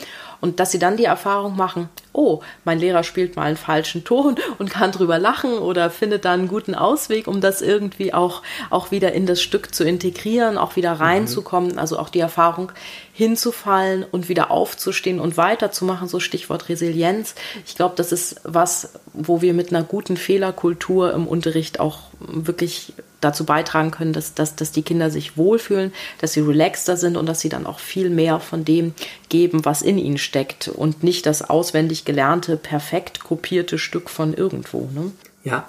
[0.41, 4.37] Und dass sie dann die Erfahrung machen, oh, mein Lehrer spielt mal einen falschen Ton
[4.59, 8.91] und kann drüber lachen oder findet dann einen guten Ausweg, um das irgendwie auch, auch
[8.91, 11.73] wieder in das Stück zu integrieren, auch wieder reinzukommen.
[11.73, 11.79] Mhm.
[11.79, 12.73] Also auch die Erfahrung
[13.13, 17.35] hinzufallen und wieder aufzustehen und weiterzumachen, so Stichwort Resilienz.
[17.65, 22.93] Ich glaube, das ist was, wo wir mit einer guten Fehlerkultur im Unterricht auch wirklich
[23.27, 27.27] dazu beitragen können, dass, dass, dass die Kinder sich wohlfühlen, dass sie relaxter sind und
[27.27, 28.95] dass sie dann auch viel mehr von dem
[29.29, 34.89] geben, was in ihnen steckt und nicht das auswendig gelernte, perfekt kopierte Stück von irgendwo.
[34.95, 35.11] Ne?
[35.45, 35.67] Ja,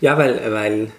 [0.00, 0.90] ja, weil, weil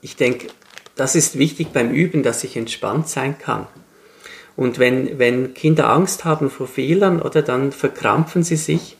[0.00, 0.48] ich denke,
[0.94, 3.66] das ist wichtig beim Üben, dass ich entspannt sein kann.
[4.56, 8.96] Und wenn, wenn Kinder Angst haben vor Fehlern, oder dann verkrampfen sie sich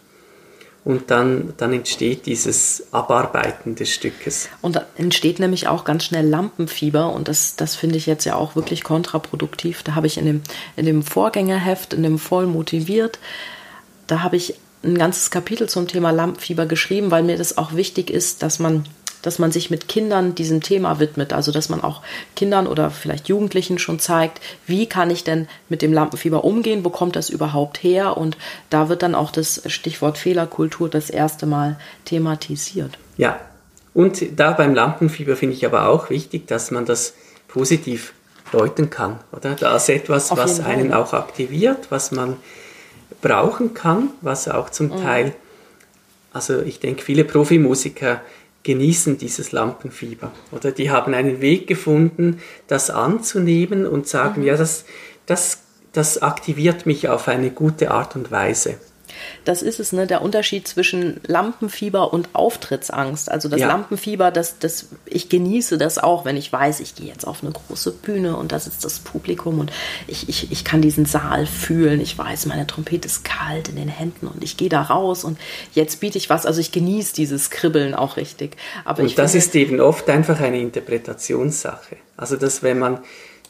[0.87, 4.49] und dann, dann entsteht dieses Abarbeiten des Stückes.
[4.62, 8.37] Und da entsteht nämlich auch ganz schnell Lampenfieber und das, das finde ich jetzt ja
[8.37, 9.82] auch wirklich kontraproduktiv.
[9.82, 10.43] Da habe ich in dem,
[10.76, 13.18] in dem Vorgängerheft, in dem voll motiviert,
[14.07, 18.09] da habe ich ein ganzes Kapitel zum Thema Lampenfieber geschrieben, weil mir das auch wichtig
[18.09, 18.84] ist, dass man
[19.23, 22.03] dass man sich mit Kindern diesem Thema widmet, also dass man auch
[22.35, 26.91] Kindern oder vielleicht Jugendlichen schon zeigt, wie kann ich denn mit dem Lampenfieber umgehen, wo
[26.91, 28.37] kommt das überhaupt her und
[28.71, 32.99] da wird dann auch das Stichwort Fehlerkultur das erste Mal thematisiert.
[33.17, 33.41] Ja,
[33.95, 37.14] und da beim Lampenfieber finde ich aber auch wichtig, dass man das
[37.49, 38.12] positiv
[38.53, 39.55] deuten kann, oder?
[39.55, 42.37] Da ist etwas, was einen auch aktiviert, was man
[43.23, 45.03] brauchen kann, was auch zum mhm.
[45.03, 45.35] Teil,
[46.33, 48.21] also ich denke, viele Profimusiker
[48.67, 54.49] genießen dieses Lampenfieber oder die haben einen Weg gefunden, das anzunehmen und sagen, mhm.
[54.49, 54.85] ja, das,
[55.25, 55.62] das,
[55.93, 58.75] das aktiviert mich auf eine gute Art und Weise.
[59.45, 60.07] Das ist es, ne?
[60.07, 63.31] Der Unterschied zwischen Lampenfieber und Auftrittsangst.
[63.31, 63.68] Also das ja.
[63.68, 67.53] Lampenfieber, das, das, ich genieße das auch, wenn ich weiß, ich gehe jetzt auf eine
[67.53, 69.72] große Bühne und das ist das Publikum und
[70.07, 72.01] ich, ich, ich kann diesen Saal fühlen.
[72.01, 75.39] Ich weiß, meine Trompete ist kalt in den Händen und ich gehe da raus und
[75.72, 76.47] jetzt biete ich was.
[76.47, 78.57] Also ich genieße dieses Kribbeln auch richtig.
[78.85, 81.97] Aber und das finde, ist eben oft einfach eine Interpretationssache.
[82.16, 83.01] Also dass wenn man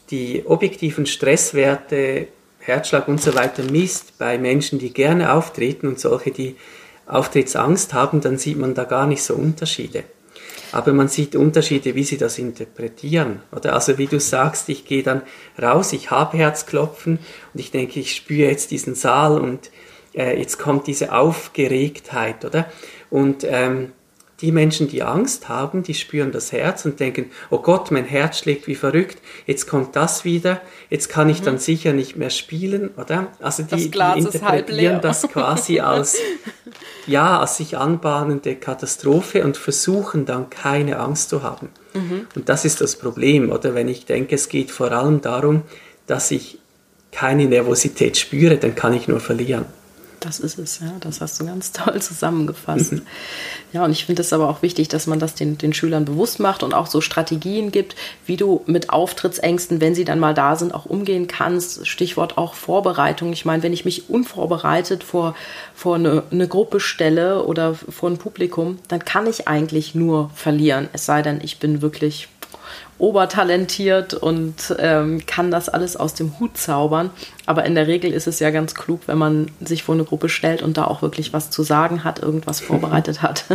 [0.09, 2.27] die objektiven Stresswerte
[2.67, 6.55] Herzschlag und so weiter misst bei Menschen, die gerne auftreten und solche, die
[7.05, 10.03] Auftrittsangst haben, dann sieht man da gar nicht so Unterschiede.
[10.73, 13.41] Aber man sieht Unterschiede, wie sie das interpretieren.
[13.55, 15.21] Oder also wie du sagst, ich gehe dann
[15.61, 17.19] raus, ich habe Herzklopfen
[17.53, 19.71] und ich denke, ich spüre jetzt diesen Saal und
[20.13, 22.65] äh, jetzt kommt diese Aufgeregtheit, oder?
[23.09, 23.93] Und ähm,
[24.41, 28.39] die Menschen, die Angst haben, die spüren das Herz und denken, oh Gott, mein Herz
[28.39, 29.17] schlägt wie verrückt,
[29.47, 31.45] jetzt kommt das wieder, jetzt kann ich mhm.
[31.45, 33.27] dann sicher nicht mehr spielen, oder?
[33.41, 36.17] Also die, die interpretieren das quasi als,
[37.07, 41.69] ja, als sich anbahnende Katastrophe und versuchen dann keine Angst zu haben.
[41.95, 42.27] Mhm.
[42.35, 43.73] Und das ist das Problem, oder?
[43.73, 45.63] Wenn ich denke, es geht vor allem darum,
[46.05, 46.59] dass ich
[47.11, 49.65] keine Nervosität spüre, dann kann ich nur verlieren.
[50.19, 50.93] Das ist es, ja.
[50.99, 52.93] Das hast du ganz toll zusammengefasst.
[52.93, 53.01] Mhm.
[53.73, 56.39] Ja, und ich finde es aber auch wichtig, dass man das den, den Schülern bewusst
[56.39, 57.95] macht und auch so Strategien gibt,
[58.25, 61.85] wie du mit Auftrittsängsten, wenn sie dann mal da sind, auch umgehen kannst.
[61.87, 63.33] Stichwort auch Vorbereitung.
[63.33, 65.35] Ich meine, wenn ich mich unvorbereitet vor,
[65.75, 70.89] vor eine, eine Gruppe stelle oder vor ein Publikum, dann kann ich eigentlich nur verlieren.
[70.93, 72.29] Es sei denn, ich bin wirklich
[72.99, 77.11] obertalentiert und ähm, kann das alles aus dem Hut zaubern.
[77.45, 80.29] Aber in der Regel ist es ja ganz klug, wenn man sich vor eine Gruppe
[80.29, 83.45] stellt und da auch wirklich was zu sagen hat, irgendwas vorbereitet hat.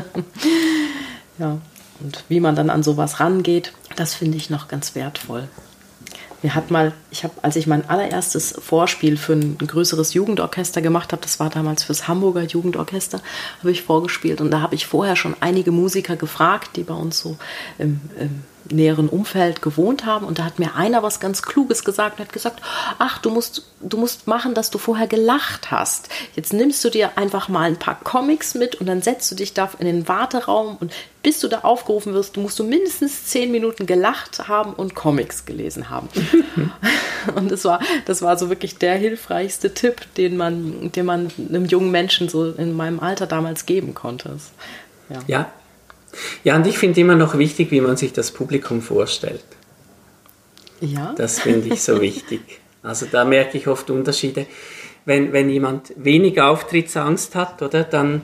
[1.38, 1.58] ja,
[2.00, 5.48] und wie man dann an sowas rangeht, das finde ich noch ganz wertvoll.
[6.42, 10.82] Mir hat mal, ich habe, als ich mein allererstes Vorspiel für ein, ein größeres Jugendorchester
[10.82, 13.20] gemacht habe, das war damals fürs Hamburger Jugendorchester,
[13.60, 17.20] habe ich vorgespielt und da habe ich vorher schon einige Musiker gefragt, die bei uns
[17.20, 17.36] so
[17.78, 20.26] im, im näheren Umfeld gewohnt haben.
[20.26, 22.60] Und da hat mir einer was ganz Kluges gesagt und hat gesagt,
[22.98, 26.08] ach, du musst, du musst machen, dass du vorher gelacht hast.
[26.34, 29.54] Jetzt nimmst du dir einfach mal ein paar Comics mit und dann setzt du dich
[29.54, 30.92] da in den Warteraum und
[31.22, 35.88] bis du da aufgerufen wirst, musst du mindestens zehn Minuten gelacht haben und Comics gelesen
[35.88, 36.08] haben.
[37.36, 41.66] und das war, das war so wirklich der hilfreichste Tipp, den man, den man einem
[41.66, 44.36] jungen Menschen so in meinem Alter damals geben konnte.
[45.08, 45.20] Ja.
[45.26, 45.52] ja,
[46.44, 49.44] ja, und ich finde immer noch wichtig, wie man sich das Publikum vorstellt.
[50.80, 51.14] Ja.
[51.16, 52.40] Das finde ich so wichtig.
[52.82, 54.46] Also da merke ich oft Unterschiede.
[55.04, 58.22] Wenn, wenn jemand wenig Auftrittsangst hat, oder, dann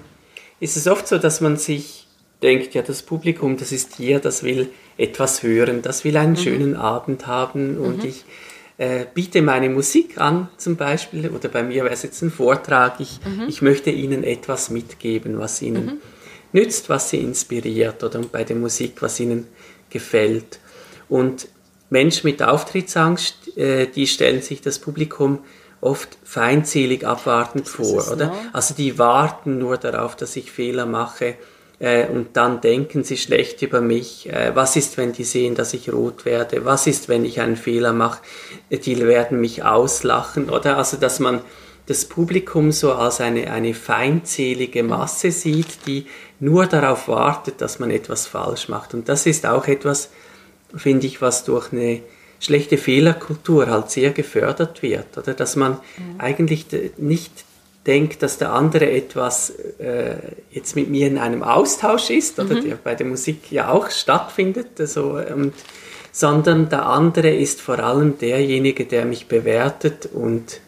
[0.60, 2.06] ist es oft so, dass man sich
[2.42, 6.36] denkt, ja, das Publikum, das ist hier, das will etwas hören, das will einen mhm.
[6.36, 8.08] schönen Abend haben und mhm.
[8.08, 8.24] ich
[8.78, 13.00] äh, biete meine Musik an zum Beispiel, oder bei mir wäre es jetzt ein Vortrag,
[13.00, 13.48] ich, mhm.
[13.48, 15.98] ich möchte ihnen etwas mitgeben, was ihnen mhm
[16.52, 19.46] nützt, was sie inspiriert oder bei der Musik, was ihnen
[19.90, 20.58] gefällt.
[21.08, 21.48] Und
[21.90, 25.40] Menschen mit Auftrittsangst, äh, die stellen sich das Publikum
[25.80, 28.34] oft feindselig abwartend vor, oder?
[28.52, 31.36] Also die warten nur darauf, dass ich Fehler mache
[31.78, 34.28] äh, und dann denken sie schlecht über mich.
[34.28, 36.64] Äh, was ist, wenn die sehen, dass ich rot werde?
[36.64, 38.20] Was ist, wenn ich einen Fehler mache?
[38.70, 40.76] Die werden mich auslachen, oder?
[40.76, 41.40] Also dass man
[41.88, 46.04] das Publikum so als eine, eine feindselige Masse sieht, die
[46.38, 48.92] nur darauf wartet, dass man etwas falsch macht.
[48.92, 50.10] Und das ist auch etwas,
[50.76, 52.02] finde ich, was durch eine
[52.40, 55.16] schlechte Fehlerkultur halt sehr gefördert wird.
[55.16, 55.78] Oder dass man mhm.
[56.20, 56.66] eigentlich
[56.98, 57.32] nicht
[57.86, 60.16] denkt, dass der andere etwas äh,
[60.50, 62.64] jetzt mit mir in einem Austausch ist, oder mhm.
[62.68, 65.54] der bei der Musik ja auch stattfindet, also, und,
[66.12, 70.60] sondern der andere ist vor allem derjenige, der mich bewertet und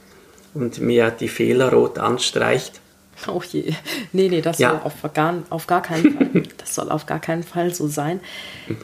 [0.55, 2.81] und mir die Fehler rot anstreicht.
[3.29, 3.75] Oh je.
[4.13, 4.71] Nee, nee, das ja.
[4.71, 6.43] soll auf gar, auf gar keinen Fall.
[6.59, 8.21] Das soll auf gar keinen Fall so sein.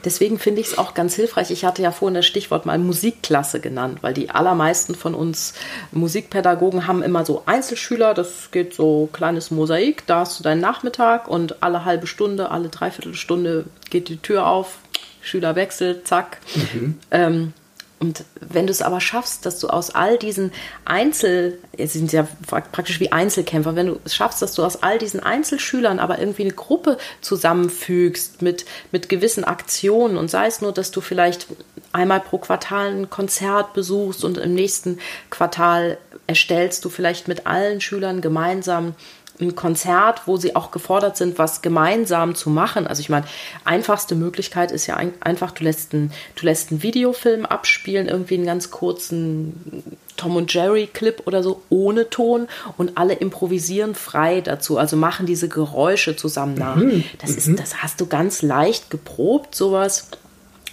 [0.04, 1.50] Deswegen finde ich es auch ganz hilfreich.
[1.50, 5.54] Ich hatte ja vorhin das Stichwort mal Musikklasse genannt, weil die allermeisten von uns
[5.92, 8.12] Musikpädagogen haben immer so Einzelschüler.
[8.12, 10.04] Das geht so kleines Mosaik.
[10.06, 14.78] Da hast du deinen Nachmittag und alle halbe Stunde, alle Dreiviertelstunde geht die Tür auf.
[15.22, 16.38] Schüler wechselt, zack.
[16.54, 16.98] Mhm.
[17.10, 17.52] Ähm,
[17.98, 20.52] und wenn du es aber schaffst, dass du aus all diesen
[20.84, 24.98] Einzel, es sind ja praktisch wie Einzelkämpfer, wenn du es schaffst, dass du aus all
[24.98, 30.72] diesen Einzelschülern aber irgendwie eine Gruppe zusammenfügst mit, mit gewissen Aktionen und sei es nur,
[30.72, 31.46] dass du vielleicht
[31.92, 34.98] einmal pro Quartal ein Konzert besuchst und im nächsten
[35.30, 38.94] Quartal erstellst du vielleicht mit allen Schülern gemeinsam
[39.40, 42.86] ein Konzert, wo sie auch gefordert sind, was gemeinsam zu machen.
[42.86, 43.26] Also ich meine,
[43.64, 48.46] einfachste Möglichkeit ist ja einfach, du lässt einen, du lässt einen Videofilm abspielen, irgendwie einen
[48.46, 49.82] ganz kurzen
[50.16, 55.26] Tom und Jerry Clip oder so ohne Ton und alle improvisieren frei dazu, also machen
[55.26, 56.76] diese Geräusche zusammen nach.
[56.76, 57.04] Mhm.
[57.18, 57.56] Das ist, mhm.
[57.56, 60.08] das hast du ganz leicht geprobt, sowas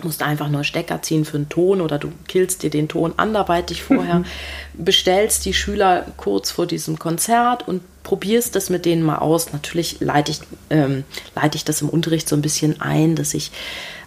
[0.01, 3.84] musst einfach nur Stecker ziehen für einen Ton oder du killst dir den Ton anderweitig
[3.84, 4.26] vorher, mhm.
[4.74, 9.54] bestellst die Schüler kurz vor diesem Konzert und probierst das mit denen mal aus.
[9.54, 13.51] Natürlich leite ich, ähm, leite ich das im Unterricht so ein bisschen ein, dass ich,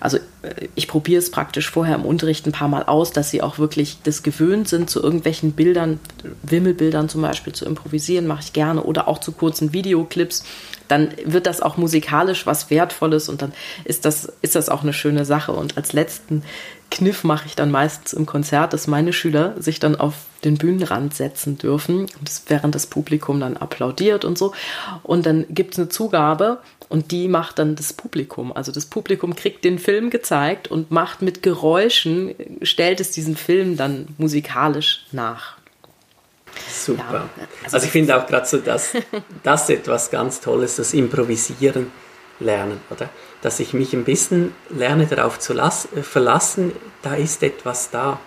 [0.00, 3.42] also äh, ich probiere es praktisch vorher im Unterricht ein paar Mal aus, dass sie
[3.42, 5.98] auch wirklich das gewöhnt sind, zu irgendwelchen Bildern,
[6.42, 10.44] Wimmelbildern zum Beispiel zu improvisieren, mache ich gerne, oder auch zu kurzen Videoclips,
[10.88, 13.52] dann wird das auch musikalisch was Wertvolles und dann
[13.84, 15.52] ist das, ist das auch eine schöne Sache.
[15.52, 16.42] Und als letzten
[16.90, 20.14] Kniff mache ich dann meistens im Konzert, dass meine Schüler sich dann auf
[20.44, 22.06] den Bühnenrand setzen dürfen,
[22.46, 24.52] während das Publikum dann applaudiert und so.
[25.02, 26.58] Und dann gibt es eine Zugabe
[26.88, 28.52] und die macht dann das Publikum.
[28.52, 33.76] Also das Publikum kriegt den Film gezeigt und macht mit Geräuschen, stellt es diesen Film
[33.76, 35.56] dann musikalisch nach.
[36.68, 37.02] Super.
[37.02, 37.28] Ja,
[37.64, 38.92] also, also, ich finde auch gerade so, dass
[39.42, 41.90] das etwas ganz Tolles, das Improvisieren
[42.40, 43.10] lernen, oder?
[43.42, 45.70] Dass ich mich ein bisschen lerne darauf zu äh,
[46.02, 46.72] verlassen,
[47.02, 48.18] da ist etwas da.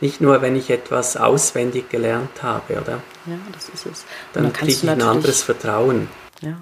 [0.00, 3.02] Nicht nur, wenn ich etwas auswendig gelernt habe, oder?
[3.26, 4.04] Ja, das ist es.
[4.32, 6.08] Dann kriege ich ein anderes Vertrauen.
[6.40, 6.58] Ja,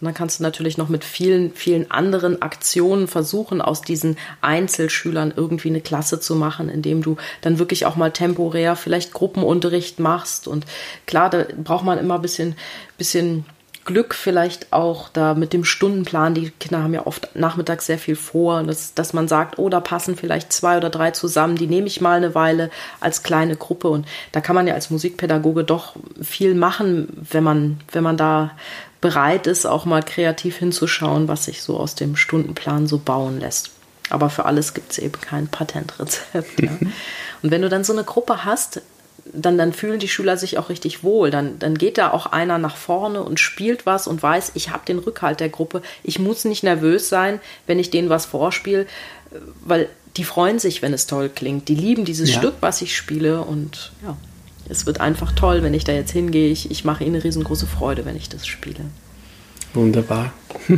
[0.00, 5.34] und dann kannst du natürlich noch mit vielen, vielen anderen Aktionen versuchen, aus diesen Einzelschülern
[5.34, 10.46] irgendwie eine Klasse zu machen, indem du dann wirklich auch mal temporär vielleicht Gruppenunterricht machst.
[10.46, 10.66] Und
[11.06, 12.54] klar, da braucht man immer ein bisschen,
[12.96, 13.44] bisschen
[13.88, 16.34] Glück vielleicht auch da mit dem Stundenplan.
[16.34, 19.80] Die Kinder haben ja oft nachmittags sehr viel vor, dass, dass man sagt, oh, da
[19.80, 22.70] passen vielleicht zwei oder drei zusammen, die nehme ich mal eine Weile
[23.00, 23.88] als kleine Gruppe.
[23.88, 28.50] Und da kann man ja als Musikpädagoge doch viel machen, wenn man, wenn man da
[29.00, 33.70] bereit ist, auch mal kreativ hinzuschauen, was sich so aus dem Stundenplan so bauen lässt.
[34.10, 36.60] Aber für alles gibt es eben kein Patentrezept.
[36.60, 36.72] Ja.
[37.42, 38.82] Und wenn du dann so eine Gruppe hast,
[39.32, 41.30] dann, dann fühlen die Schüler sich auch richtig wohl.
[41.30, 44.84] Dann, dann geht da auch einer nach vorne und spielt was und weiß, ich habe
[44.86, 45.82] den Rückhalt der Gruppe.
[46.02, 48.86] Ich muss nicht nervös sein, wenn ich denen was vorspiele,
[49.64, 51.68] weil die freuen sich, wenn es toll klingt.
[51.68, 52.38] Die lieben dieses ja.
[52.38, 54.16] Stück, was ich spiele und ja
[54.68, 56.50] es wird einfach toll, wenn ich da jetzt hingehe.
[56.50, 58.80] Ich, ich mache ihnen eine riesengroße Freude, wenn ich das spiele.
[59.74, 60.32] Wunderbar.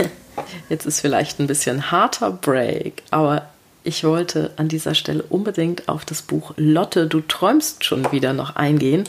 [0.68, 3.48] jetzt ist vielleicht ein bisschen harter Break, aber
[3.82, 8.56] ich wollte an dieser Stelle unbedingt auf das Buch Lotte, du träumst schon wieder noch
[8.56, 9.04] eingehen,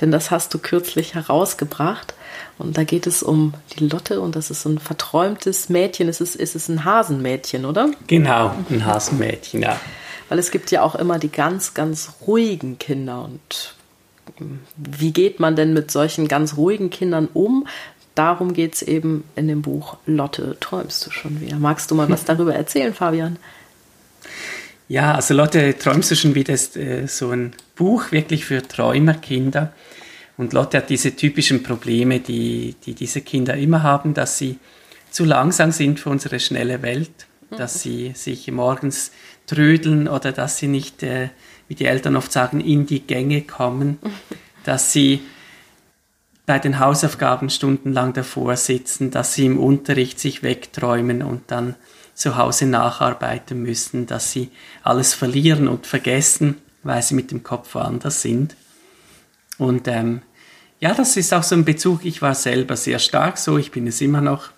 [0.00, 2.14] denn das hast du kürzlich herausgebracht.
[2.58, 6.08] Und da geht es um die Lotte und das ist ein verträumtes Mädchen.
[6.08, 7.90] Es ist, ist es ein Hasenmädchen, oder?
[8.06, 9.78] Genau, ein Hasenmädchen, ja.
[10.28, 13.24] Weil es gibt ja auch immer die ganz, ganz ruhigen Kinder.
[13.24, 13.74] Und
[14.38, 17.66] hm, wie geht man denn mit solchen ganz ruhigen Kindern um?
[18.14, 21.58] Darum geht es eben in dem Buch Lotte, träumst du schon wieder.
[21.58, 23.38] Magst du mal was darüber erzählen, Fabian?
[24.88, 29.72] Ja, also Lotte, träumst du schon wieder ist äh, so ein Buch wirklich für Träumerkinder.
[30.36, 34.58] Und Lotte hat diese typischen Probleme, die, die diese Kinder immer haben, dass sie
[35.10, 37.80] zu langsam sind für unsere schnelle Welt, dass mhm.
[37.80, 39.12] sie sich morgens
[39.46, 41.30] trödeln oder dass sie nicht, äh,
[41.68, 43.98] wie die Eltern oft sagen, in die Gänge kommen,
[44.64, 45.20] dass sie
[46.44, 51.74] bei den Hausaufgaben stundenlang davor sitzen, dass sie im Unterricht sich wegträumen und dann
[52.16, 54.50] zu Hause nacharbeiten müssen, dass sie
[54.82, 58.56] alles verlieren und vergessen, weil sie mit dem Kopf woanders sind.
[59.58, 60.22] Und ähm,
[60.80, 62.04] ja, das ist auch so ein Bezug.
[62.04, 64.50] Ich war selber sehr stark so, ich bin es immer noch.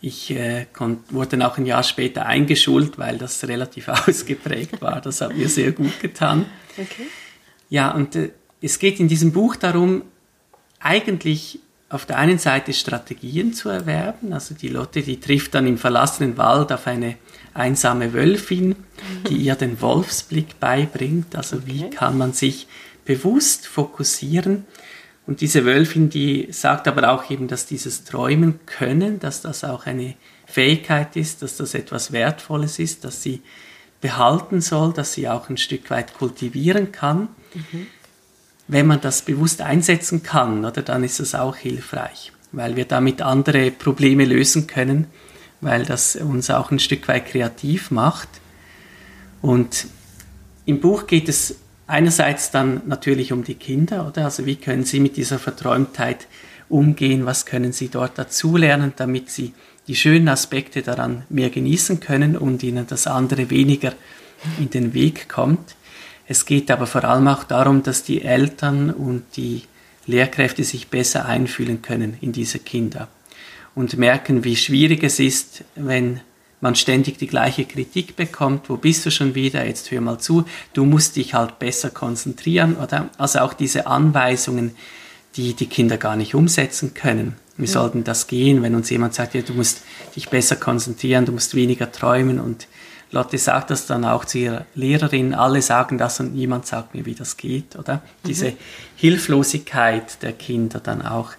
[0.00, 0.66] Ich äh,
[1.10, 5.02] wurde dann auch ein Jahr später eingeschult, weil das relativ ausgeprägt war.
[5.02, 6.46] Das hat mir sehr gut getan.
[6.78, 7.06] Okay.
[7.68, 8.30] Ja, und äh,
[8.62, 10.02] es geht in diesem Buch darum,
[10.80, 11.60] eigentlich
[11.94, 14.32] auf der einen Seite Strategien zu erwerben.
[14.32, 17.14] Also die Lotte, die trifft dann im verlassenen Wald auf eine
[17.54, 18.74] einsame Wölfin,
[19.28, 21.36] die ihr den Wolfsblick beibringt.
[21.36, 22.66] Also wie kann man sich
[23.04, 24.64] bewusst fokussieren
[25.26, 29.86] Und diese Wölfin, die sagt aber auch eben, dass dieses Träumen können, dass das auch
[29.86, 30.16] eine
[30.46, 33.40] Fähigkeit ist, dass das etwas Wertvolles ist, dass sie
[34.00, 37.28] behalten soll, dass sie auch ein Stück weit kultivieren kann.
[37.54, 37.86] Mhm.
[38.66, 43.20] Wenn man das bewusst einsetzen kann, oder, dann ist das auch hilfreich, weil wir damit
[43.20, 45.06] andere Probleme lösen können,
[45.60, 48.28] weil das uns auch ein Stück weit kreativ macht.
[49.42, 49.86] Und
[50.64, 51.56] im Buch geht es
[51.86, 54.24] einerseits dann natürlich um die Kinder, oder?
[54.24, 56.26] Also wie können sie mit dieser Verträumtheit
[56.68, 57.26] umgehen?
[57.26, 59.52] Was können sie dort dazulernen, damit sie
[59.86, 63.92] die schönen Aspekte daran mehr genießen können und ihnen das andere weniger
[64.58, 65.76] in den Weg kommt?
[66.26, 69.62] Es geht aber vor allem auch darum, dass die Eltern und die
[70.06, 73.08] Lehrkräfte sich besser einfühlen können in diese Kinder
[73.74, 76.20] und merken, wie schwierig es ist, wenn
[76.60, 80.44] man ständig die gleiche Kritik bekommt, wo bist du schon wieder, jetzt hör mal zu,
[80.72, 83.10] du musst dich halt besser konzentrieren, oder?
[83.18, 84.74] Also auch diese Anweisungen,
[85.36, 87.36] die die Kinder gar nicht umsetzen können.
[87.56, 87.72] Wie ja.
[87.72, 89.82] sollten das gehen, wenn uns jemand sagt, ja, du musst
[90.16, 92.66] dich besser konzentrieren, du musst weniger träumen und
[93.14, 97.06] Lotte sagt das dann auch zu ihrer Lehrerin, alle sagen das und niemand sagt mir,
[97.06, 97.94] wie das geht, oder?
[97.94, 98.26] Mhm.
[98.26, 98.52] Diese
[98.96, 101.30] Hilflosigkeit der Kinder dann auch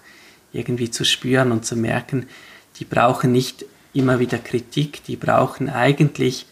[0.54, 2.28] irgendwie zu spüren und zu merken,
[2.78, 6.46] die brauchen nicht immer wieder Kritik, die brauchen eigentlich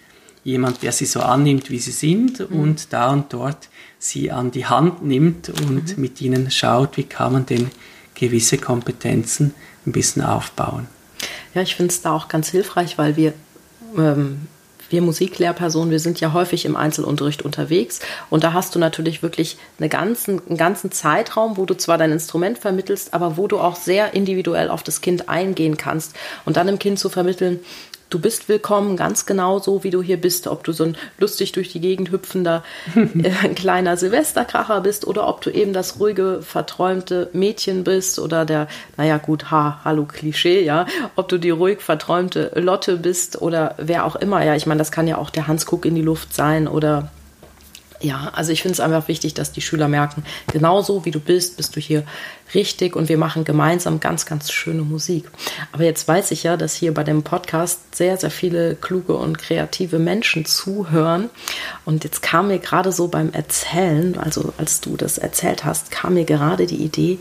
[0.44, 2.60] jemand, der sie so annimmt, wie sie sind mhm.
[2.60, 6.02] und da und dort sie an die Hand nimmt und mhm.
[6.02, 7.70] mit ihnen schaut, wie kann man denn
[8.14, 9.54] gewisse Kompetenzen
[9.86, 10.86] ein bisschen aufbauen.
[11.54, 13.32] Ja, ich finde es da auch ganz hilfreich, weil wir
[13.96, 14.48] ähm,
[14.90, 18.00] wir Musiklehrpersonen, wir sind ja häufig im Einzelunterricht unterwegs.
[18.30, 22.12] Und da hast du natürlich wirklich eine ganzen, einen ganzen Zeitraum, wo du zwar dein
[22.12, 26.14] Instrument vermittelst, aber wo du auch sehr individuell auf das Kind eingehen kannst.
[26.44, 27.60] Und dann dem Kind zu vermitteln,
[28.14, 30.46] du bist willkommen, ganz genau so, wie du hier bist.
[30.46, 32.62] Ob du so ein lustig durch die Gegend hüpfender
[32.94, 38.68] äh, kleiner Silvesterkracher bist oder ob du eben das ruhige, verträumte Mädchen bist oder der,
[38.96, 40.86] naja gut, ha, hallo Klischee, ja,
[41.16, 44.44] ob du die ruhig verträumte Lotte bist oder wer auch immer.
[44.44, 47.10] Ja, ich meine, das kann ja auch der Hans Kuck in die Luft sein oder
[48.00, 51.56] ja, also ich finde es einfach wichtig, dass die Schüler merken, genauso wie du bist,
[51.56, 52.04] bist du hier
[52.52, 55.24] richtig und wir machen gemeinsam ganz, ganz schöne Musik.
[55.72, 59.38] Aber jetzt weiß ich ja, dass hier bei dem Podcast sehr, sehr viele kluge und
[59.38, 61.30] kreative Menschen zuhören.
[61.84, 66.14] Und jetzt kam mir gerade so beim Erzählen, also als du das erzählt hast, kam
[66.14, 67.18] mir gerade die Idee,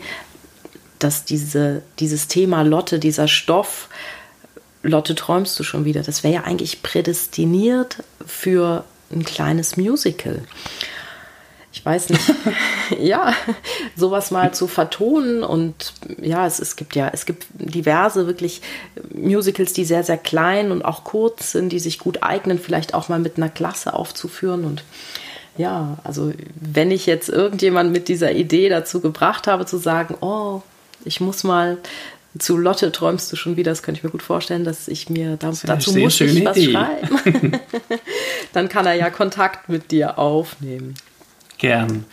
[0.98, 3.88] dass diese, dieses Thema Lotte, dieser Stoff,
[4.82, 10.42] Lotte träumst du schon wieder, das wäre ja eigentlich prädestiniert für ein kleines Musical.
[11.74, 12.22] Ich weiß nicht,
[13.00, 13.34] ja,
[13.96, 18.62] sowas mal zu vertonen und ja, es, es gibt ja, es gibt diverse wirklich
[19.12, 23.08] Musicals, die sehr, sehr klein und auch kurz sind, die sich gut eignen, vielleicht auch
[23.08, 24.84] mal mit einer Klasse aufzuführen und
[25.56, 30.62] ja, also wenn ich jetzt irgendjemand mit dieser Idee dazu gebracht habe, zu sagen, oh,
[31.04, 31.78] ich muss mal
[32.38, 35.36] zu Lotte träumst du schon wieder, das könnte ich mir gut vorstellen, dass ich mir
[35.36, 36.72] da, dazu muss ich was Idee.
[36.72, 37.60] schreiben.
[38.52, 40.94] Dann kann er ja Kontakt mit dir aufnehmen.
[41.64, 42.04] Gern.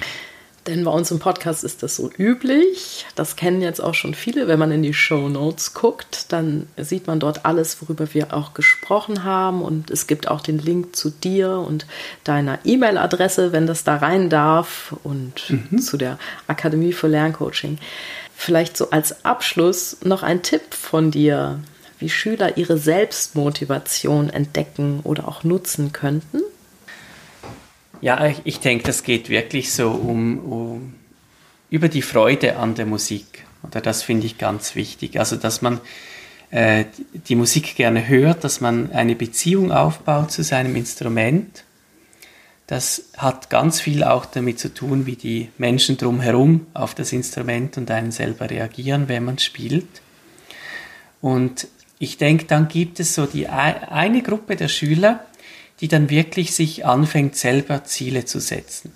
[0.65, 3.05] Denn bei uns im Podcast ist das so üblich.
[3.15, 4.47] Das kennen jetzt auch schon viele.
[4.47, 8.53] Wenn man in die Show Notes guckt, dann sieht man dort alles, worüber wir auch
[8.53, 9.61] gesprochen haben.
[9.61, 11.85] Und es gibt auch den Link zu dir und
[12.23, 15.79] deiner E-Mail-Adresse, wenn das da rein darf, und mhm.
[15.79, 17.79] zu der Akademie für Lerncoaching.
[18.35, 21.59] Vielleicht so als Abschluss noch ein Tipp von dir,
[21.99, 26.41] wie Schüler ihre Selbstmotivation entdecken oder auch nutzen könnten?
[28.01, 30.93] Ja, ich denke, das geht wirklich so um, um
[31.69, 33.45] über die Freude an der Musik.
[33.63, 35.19] Oder das finde ich ganz wichtig.
[35.19, 35.79] Also, dass man
[36.49, 36.85] äh,
[37.27, 41.63] die Musik gerne hört, dass man eine Beziehung aufbaut zu seinem Instrument
[42.71, 47.77] das hat ganz viel auch damit zu tun, wie die Menschen drumherum auf das Instrument
[47.77, 49.89] und einen selber reagieren, wenn man spielt.
[51.19, 51.67] Und
[51.99, 55.25] ich denke, dann gibt es so die eine Gruppe der Schüler,
[55.81, 58.93] die dann wirklich sich anfängt, selber Ziele zu setzen.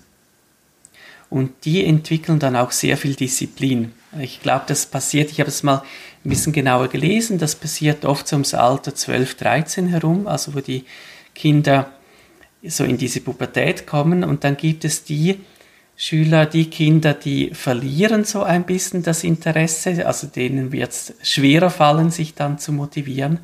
[1.28, 3.92] Und die entwickeln dann auch sehr viel Disziplin.
[4.20, 5.82] Ich glaube, das passiert, ich habe es mal
[6.24, 10.60] ein bisschen genauer gelesen, das passiert oft so ums Alter 12, 13 herum, also wo
[10.60, 10.84] die
[11.34, 11.90] Kinder
[12.62, 15.40] so in diese Pubertät kommen und dann gibt es die
[15.96, 21.70] Schüler, die Kinder, die verlieren so ein bisschen das Interesse, also denen wird es schwerer
[21.70, 23.40] fallen, sich dann zu motivieren.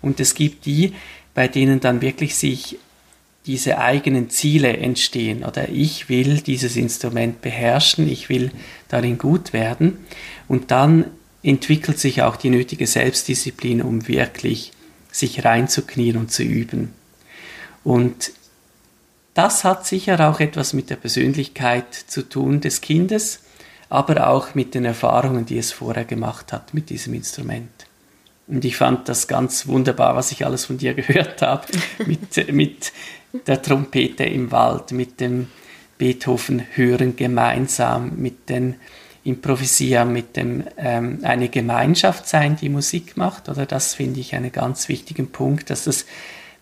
[0.00, 0.94] Und es gibt die,
[1.34, 2.78] bei denen dann wirklich sich
[3.46, 8.52] diese eigenen Ziele entstehen oder ich will dieses Instrument beherrschen, ich will
[8.88, 9.98] darin gut werden
[10.46, 11.06] und dann
[11.42, 14.72] entwickelt sich auch die nötige Selbstdisziplin, um wirklich
[15.10, 16.92] sich reinzuknien und zu üben.
[17.82, 18.32] Und
[19.34, 23.40] das hat sicher auch etwas mit der Persönlichkeit zu tun des Kindes,
[23.88, 27.70] aber auch mit den Erfahrungen, die es vorher gemacht hat mit diesem Instrument.
[28.46, 31.66] Und ich fand das ganz wunderbar, was ich alles von dir gehört habe,
[32.06, 32.92] mit, mit
[33.46, 35.48] der Trompete im Wald, mit dem
[35.98, 38.76] Beethoven hören gemeinsam, mit den
[39.24, 43.48] Improvisieren, mit dem ähm, eine Gemeinschaft sein, die Musik macht.
[43.48, 46.06] Oder das finde ich einen ganz wichtigen Punkt, dass das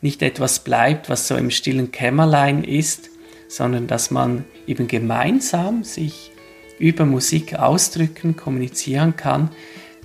[0.03, 3.09] nicht etwas bleibt, was so im stillen Kämmerlein ist,
[3.49, 6.33] sondern dass man eben gemeinsam sich
[6.78, 9.51] über Musik ausdrücken, kommunizieren kann,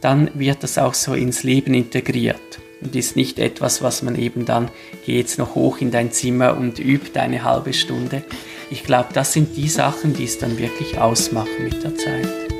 [0.05, 4.45] dann wird das auch so ins Leben integriert und ist nicht etwas, was man eben
[4.45, 4.69] dann,
[5.03, 8.23] geh jetzt noch hoch in dein Zimmer und übt eine halbe Stunde.
[8.69, 12.54] Ich glaube, das sind die Sachen, die es dann wirklich ausmachen mit der Zeit.